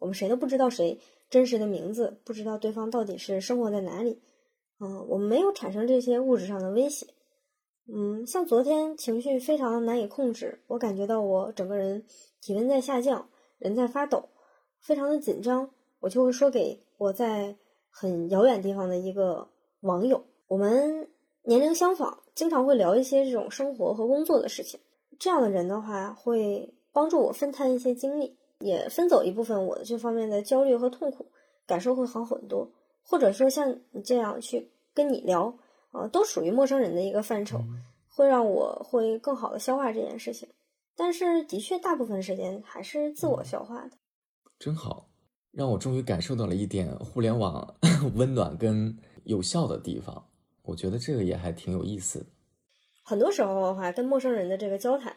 [0.00, 0.98] 我们谁都不知道谁
[1.30, 4.20] 真实的名字，不知道对方到底是生活在哪里。
[4.80, 7.06] 嗯，我们没有产生这些物质上的威胁。
[7.92, 12.04] 嗯，像昨天情绪非常难以控制，我感觉到我整个人
[12.40, 13.28] 体温在下降，
[13.58, 14.28] 人在发抖，
[14.80, 15.70] 非常的紧张，
[16.00, 16.80] 我就会说给。
[16.98, 17.56] 我在
[17.90, 19.48] 很遥远地方的一个
[19.80, 21.08] 网友，我们
[21.44, 24.80] 年龄相仿，经常会聊一些这种生活和工作的事情。
[25.18, 31.26] 这样的人的话，会帮助我分摊一些精力，也分走一部分我的这方面的焦虑和痛苦，
[31.66, 32.70] 感受会好很多。
[33.02, 35.52] 或者说像你这样去跟你聊，
[35.90, 37.60] 啊，都属于陌生人的一个范畴，
[38.08, 40.48] 会让我会更好的消化这件事情。
[40.96, 43.90] 但是的确，大部分时间还是自我消化的。
[44.58, 45.06] 真好。
[45.52, 47.74] 让我终于感受到了一点互联网
[48.14, 50.24] 温暖跟有效的地方，
[50.62, 52.26] 我觉得这个也还挺有意思的。
[53.02, 55.16] 很多时候的话，跟陌生人的这个交谈，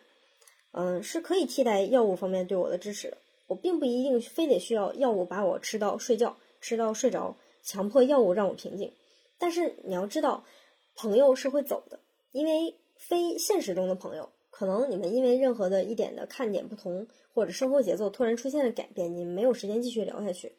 [0.71, 3.17] 嗯，是可以替代药物方面对我的支持的。
[3.53, 8.91] 我并不一定非得需要药物把我吃到睡觉，吃到睡着，强迫药物让我平静。
[9.37, 10.43] 但是你要知道，
[10.95, 11.99] 朋友是会走的，
[12.31, 20.51] 因为非现实中的朋友，可能你们因为任何的一点的看点不同，或者生活节奏突然出现了改变，你们没有时间继续聊下去，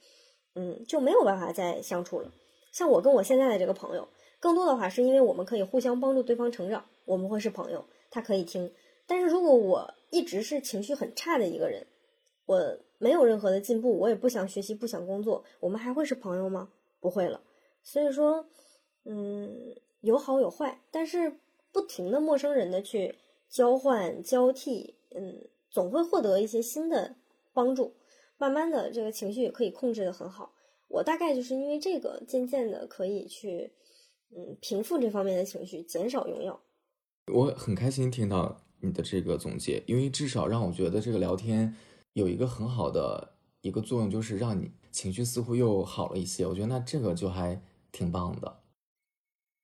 [0.54, 2.30] 嗯，就没有办法再相处了。
[2.72, 8.72] 像我跟我现在的这个朋友，更多的话是因为我们可以互相帮助对方成长，我们会是朋友，他可以听。
[9.06, 11.86] 但是如果我一直是情绪很差的一个人，
[12.46, 16.70] 我没有任何的进步，我也不想学习，不想工作，我们还会是朋友吗？
[17.00, 17.40] 不会了。
[17.82, 18.46] 所以说，
[19.04, 21.38] 嗯，有好有坏，但是
[21.70, 23.16] 不停的陌生人的去
[23.48, 27.16] 交换交替，嗯，总会获得一些新的
[27.52, 27.94] 帮助，
[28.38, 30.54] 慢慢的这个情绪也可以控制的很好。
[30.88, 33.72] 我大概就是因为这个，渐渐的可以去，
[34.34, 36.62] 嗯，平复这方面的情绪，减少用药。
[37.32, 41.74] 我很开心听到你的这个总结，因为至少让我觉得这个聊天。
[42.14, 46.46] 有一个很好的一个作用，就是让你情绪似乎又好了一些。
[46.46, 47.60] 我觉得那这个就还
[47.92, 48.60] 挺棒的。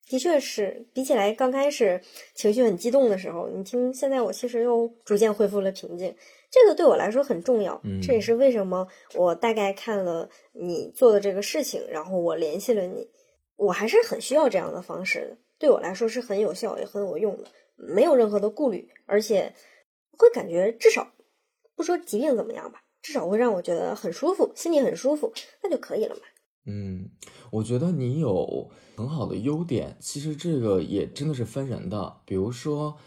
[0.06, 2.02] 的确是，比起来刚开始
[2.34, 6.14] 情绪很激动的时候，你听现在我其实又逐渐恢复了平静。
[6.50, 13.08] 这个对我来说很重要，这也是为什么我大概看了你做的这个事情，然后我联系了你。
[13.54, 17.44] 我还是很需要这样的方式的，对我来说是很有效也很有用的，
[17.76, 19.54] 没有任何的顾虑，而且
[20.18, 21.12] 会感觉至少。
[21.80, 26.20] 不说疾病怎么样吧，至少会让我觉得很舒服，心里很舒服，那就可以了嘛。
[26.66, 27.08] 嗯，
[27.50, 32.18] 我觉得你有很好的优点，其实这个也真的是分人的。
[32.26, 32.98] 比如说，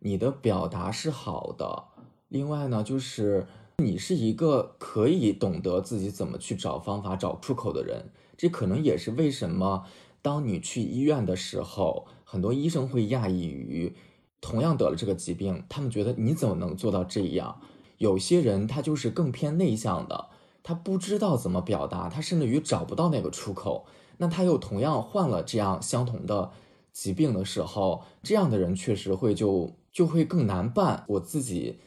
[0.00, 1.84] 你的表达是好的，
[2.28, 3.46] 另外呢，就是
[3.78, 8.10] 你是一个可以懂得自己怎么去找方法、找出口的人。
[8.36, 9.86] 这可能也是为什么
[10.20, 13.96] 当你去医院的时候，很多医生会讶异于
[14.38, 17.62] 同样得了这个疾病，他们觉得你怎么能做到这样。
[17.98, 20.26] 有些人他就是更偏内向的，
[20.62, 23.84] 他不知道怎么表达，他甚至于找不到那个出口。
[24.16, 26.50] 那他又同样患了这样相同的
[26.92, 31.04] 疾病的时候，这样的人确实会就就会更难办。
[31.06, 31.78] 我自己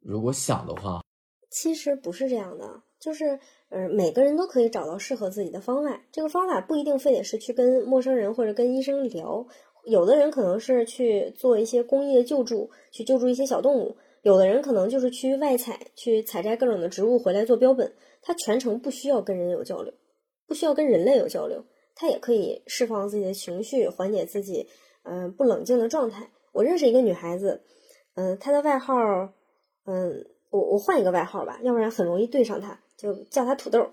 [0.00, 1.02] 如果想的话，
[1.50, 3.38] 其实不是这样的，就是
[3.68, 6.02] 呃，每个人都可以找到适合自己的方法。
[6.10, 9.46] 这个方法不一定非得是去跟陌生人或者跟医生聊，
[9.84, 13.96] 有的人可能是去做一些公益的救助，去救助一些小动物。
[14.26, 19.94] 有的人可能就是去外采，去采摘各种的植物回来做标本，他全程不需要跟人有交流，
[20.48, 21.64] 不需要跟人类有交流，
[21.94, 24.68] 他也可以释放自己的情绪，缓解自己
[25.04, 26.28] 嗯不冷静的状态。
[26.50, 27.62] 我认识一个女孩子，
[28.16, 28.96] 嗯，她的外号，
[29.84, 33.92] 嗯，我我换一个外号吧，要不然很容易对上她，就叫她土豆。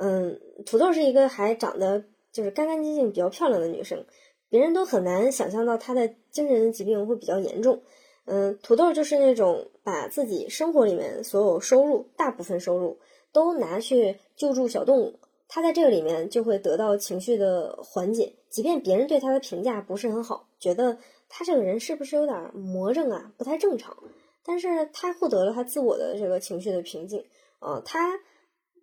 [0.00, 2.02] 嗯，土豆是一个还长得
[2.32, 4.06] 就是干干净净、比较漂亮的女生，
[4.48, 7.82] 别人都很难想象到她的精神疾病会比较严重。
[8.26, 12.98] 嗯，土豆就是那种把自己生活里面所有收入，大部分收入
[13.32, 15.18] 都拿去救助小动物，
[15.48, 18.34] 他在这个里面就会得到情绪的缓解。
[18.50, 20.98] 即便别人对他的评价不是很好，觉得
[21.28, 23.96] 他这个人是不是有点魔怔啊，不太正常，
[24.44, 27.24] 但是他获得了他自我的这个情绪的平静，
[27.60, 28.18] 啊，他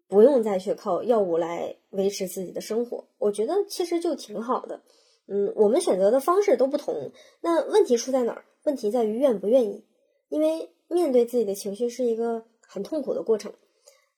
[0.08, 4.82] 不用再去靠药物来维持自己的生活，我觉得其实就挺好的。
[5.28, 8.46] 嗯，我们选择的方式都不同，那问题出在哪儿？
[8.64, 9.86] 问题在于愿不愿意，
[10.30, 13.54] 因为面对自己的情绪是一个很痛苦的过程，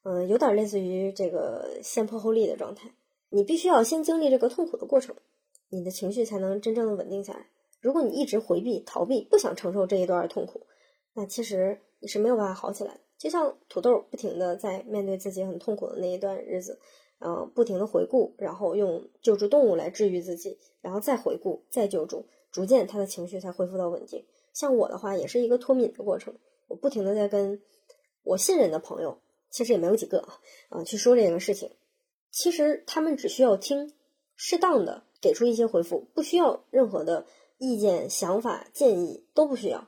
[0.03, 2.91] 嗯，有点类似于这个先破后立的状态。
[3.29, 5.15] 你必须要先经历这个痛苦的过程，
[5.69, 7.47] 你的情绪才能真正的稳定下来。
[7.81, 10.61] 如果你一直回避、逃避，不想承受这一段痛苦，
[11.13, 12.99] 那其实你是没有办法好起来的。
[13.17, 16.79] 就像土豆不停的在面对自己很痛苦的那一段日子，
[17.19, 24.25] 嗯，不停的回顾，然后用救助动物来治愈自己，然后再回顾、再救助，逐渐他的情绪才恢复到稳定。
[24.55, 26.33] 像我的话，也是一个脱敏的过程。
[26.67, 27.61] 我不停的在跟
[28.23, 29.19] 我信任的朋友，
[29.51, 30.39] 其实也没有几个啊，
[30.69, 31.69] 啊，去说这个事情。
[32.31, 33.93] 其实他们只需要听，
[34.35, 37.25] 适当的给出一些回复，不需要任何的
[37.57, 39.87] 意见、想法、建议，都不需要。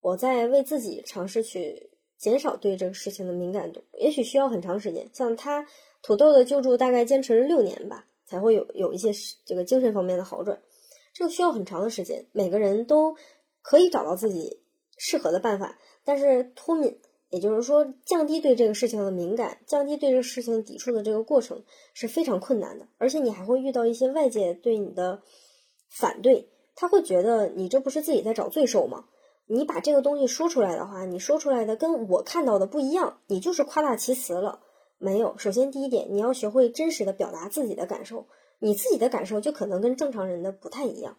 [0.00, 5.10] 我在为自己尝试去减少对这个事情的敏感度，也许需要很长时间。
[5.12, 5.66] 像他
[6.02, 9.10] 土豆的救助，大概坚持了六年吧，才会有有一些
[9.44, 10.62] 这个精神方面的好转。
[11.12, 13.16] 这个需要很长的时间，每个人都。
[13.68, 14.60] 可以找到自己
[14.96, 17.00] 适合的办法，但是脱敏，
[17.30, 25.20] 也就是说降低对这个事情的敏感，降低对这个事情抵触的这个过程是非常困难的，而且你还会遇到一些外界对你的
[25.90, 29.06] 反对，他会觉得你这不是自己在找罪受吗？
[29.46, 34.60] 你把这个东西说出来的话，你说出来的跟我看到的不一样，你就是夸大其词了。
[34.98, 38.28] 没有，首先第一点，你要学会真实的表达自己的感受，
[38.60, 41.18] 你自己的感受就可能跟正常人的不太一样。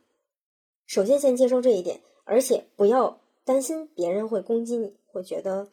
[0.86, 2.00] 首先先接受这一点。
[2.28, 5.70] 而且不要担心别人会攻击你，会觉得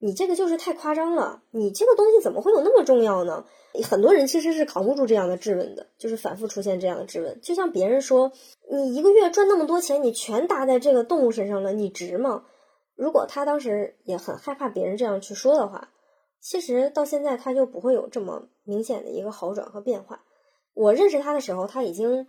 [0.00, 3.46] 你这个就是太夸张了，你这个东西怎么会有那么重要呢？
[3.88, 7.40] 很多人其实是扛不住这样的质问的，就是反复出现这样的质问。
[7.40, 8.32] 就像别人说，
[8.68, 12.44] 你一个月赚那么多钱，你全搭在这个动物身上了，你值吗？
[12.96, 15.90] 如果他当时也很害怕别人这样去说的话，
[16.40, 20.24] 其实到现在他就不会有这么明显的一个好转和变化。
[20.74, 22.26] 我认识他的时候，他已经，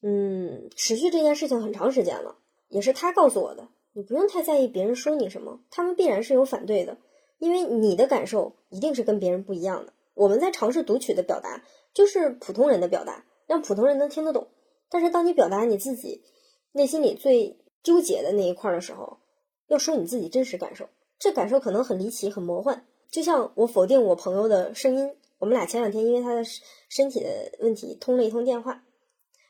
[0.00, 2.36] 嗯，持续这件事情很长时间了，
[2.68, 3.68] 也是他告诉我的。
[3.92, 6.98] 你不用太在意别人说你什么，他们必然是有反对的，
[7.38, 9.92] 因为你的感受一定是跟别人不一样的。
[10.14, 14.48] 我们在尝试读取的表达，就是普通人的表达，让普通人能听得懂。
[14.88, 16.22] 但是当你表达你自己
[16.72, 19.18] 内心里最纠结的那一块的时候，
[19.66, 20.88] 要说你自己真实感受，
[21.18, 22.86] 这感受可能很离奇、很魔幻。
[23.10, 26.42] 就像我否定我朋友的声音，我们俩前两天因为他的
[26.88, 28.84] 身体的问题通了一通电话，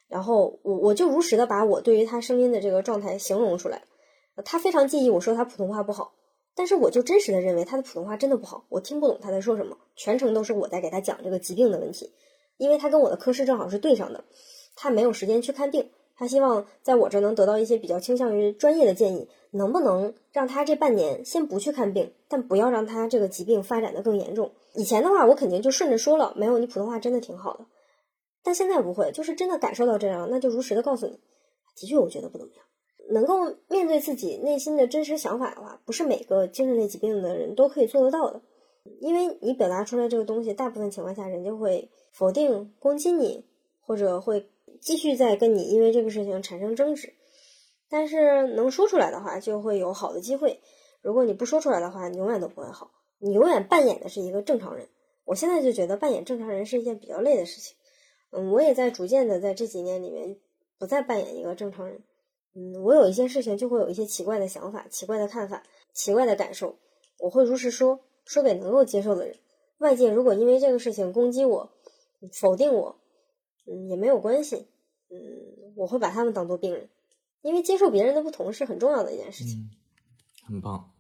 [0.08, 3.82] 然后我我就如实的把我对于他声音的这个状态形容出来，
[4.44, 6.12] 他非常介意我说他普通话不好，
[6.56, 12.10] 但是我就真实的认为他的普通话真的不好，我听不懂他在说什么，全程都是我在给他讲这个疾病的问题，
[12.56, 14.24] 因为他跟我的科室正好是对上的，
[14.74, 15.90] 他没有时间去看病。
[16.20, 24.50] 他希望在我这能得到一些比较倾向于专业的建议，能不能让他这半年先不去看病，但不要让他这个疾病发展的更严重。
[24.74, 27.66] 以前的话，我肯定就顺着说了，没有你普通话真的挺好的，
[28.48, 31.20] 但现在不会，就是真的感受到这样，那就如实的告诉你，
[31.76, 32.64] 的确我觉得不怎么样。
[33.10, 38.40] 能够面对自己内心的真实想法的话，不是每个精神类疾病的人都可以做得到的，
[39.00, 43.44] 因为你表达出来这个东西，大部分情况下人就会否定、攻击你，
[43.82, 44.48] 或者会。
[44.80, 47.12] 继续在跟你因为这个事情产生争执，
[47.90, 50.60] 但是能说出来的话，就会有好的机会。
[51.02, 52.92] 如果你不说出来的话，你永远都不会好。
[53.18, 54.88] 你永远扮演的是一个正常人。
[55.24, 57.76] 我现在就觉得扮演正常人是一件比较累的事情。
[58.30, 60.36] 嗯，我也在逐渐的在这几年里面
[60.78, 62.02] 不再扮演一个正常人。
[62.54, 65.62] 嗯，我有一些事情就会有一些奇怪的想法、奇怪的看法、
[65.92, 66.78] 奇怪的感受，
[67.18, 69.36] 我会如实说，说给能够接受的人。
[69.78, 71.70] 外界如果因为这个事情攻击我、
[72.32, 72.98] 否定我。
[73.70, 74.66] 嗯，也没有关系。
[75.10, 76.88] 嗯，我会把他们当做病人，
[77.42, 79.70] 因为接受别人的不同是很重要的一件事情。
[80.42, 80.90] 很棒，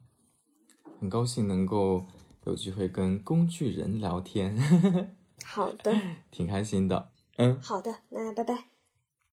[1.00, 2.04] 很高兴能够
[2.44, 4.54] 有机会跟工具人聊天。
[5.44, 5.98] 好的，
[6.30, 7.10] 挺开心的。
[7.38, 8.77] 嗯，好的，那拜拜。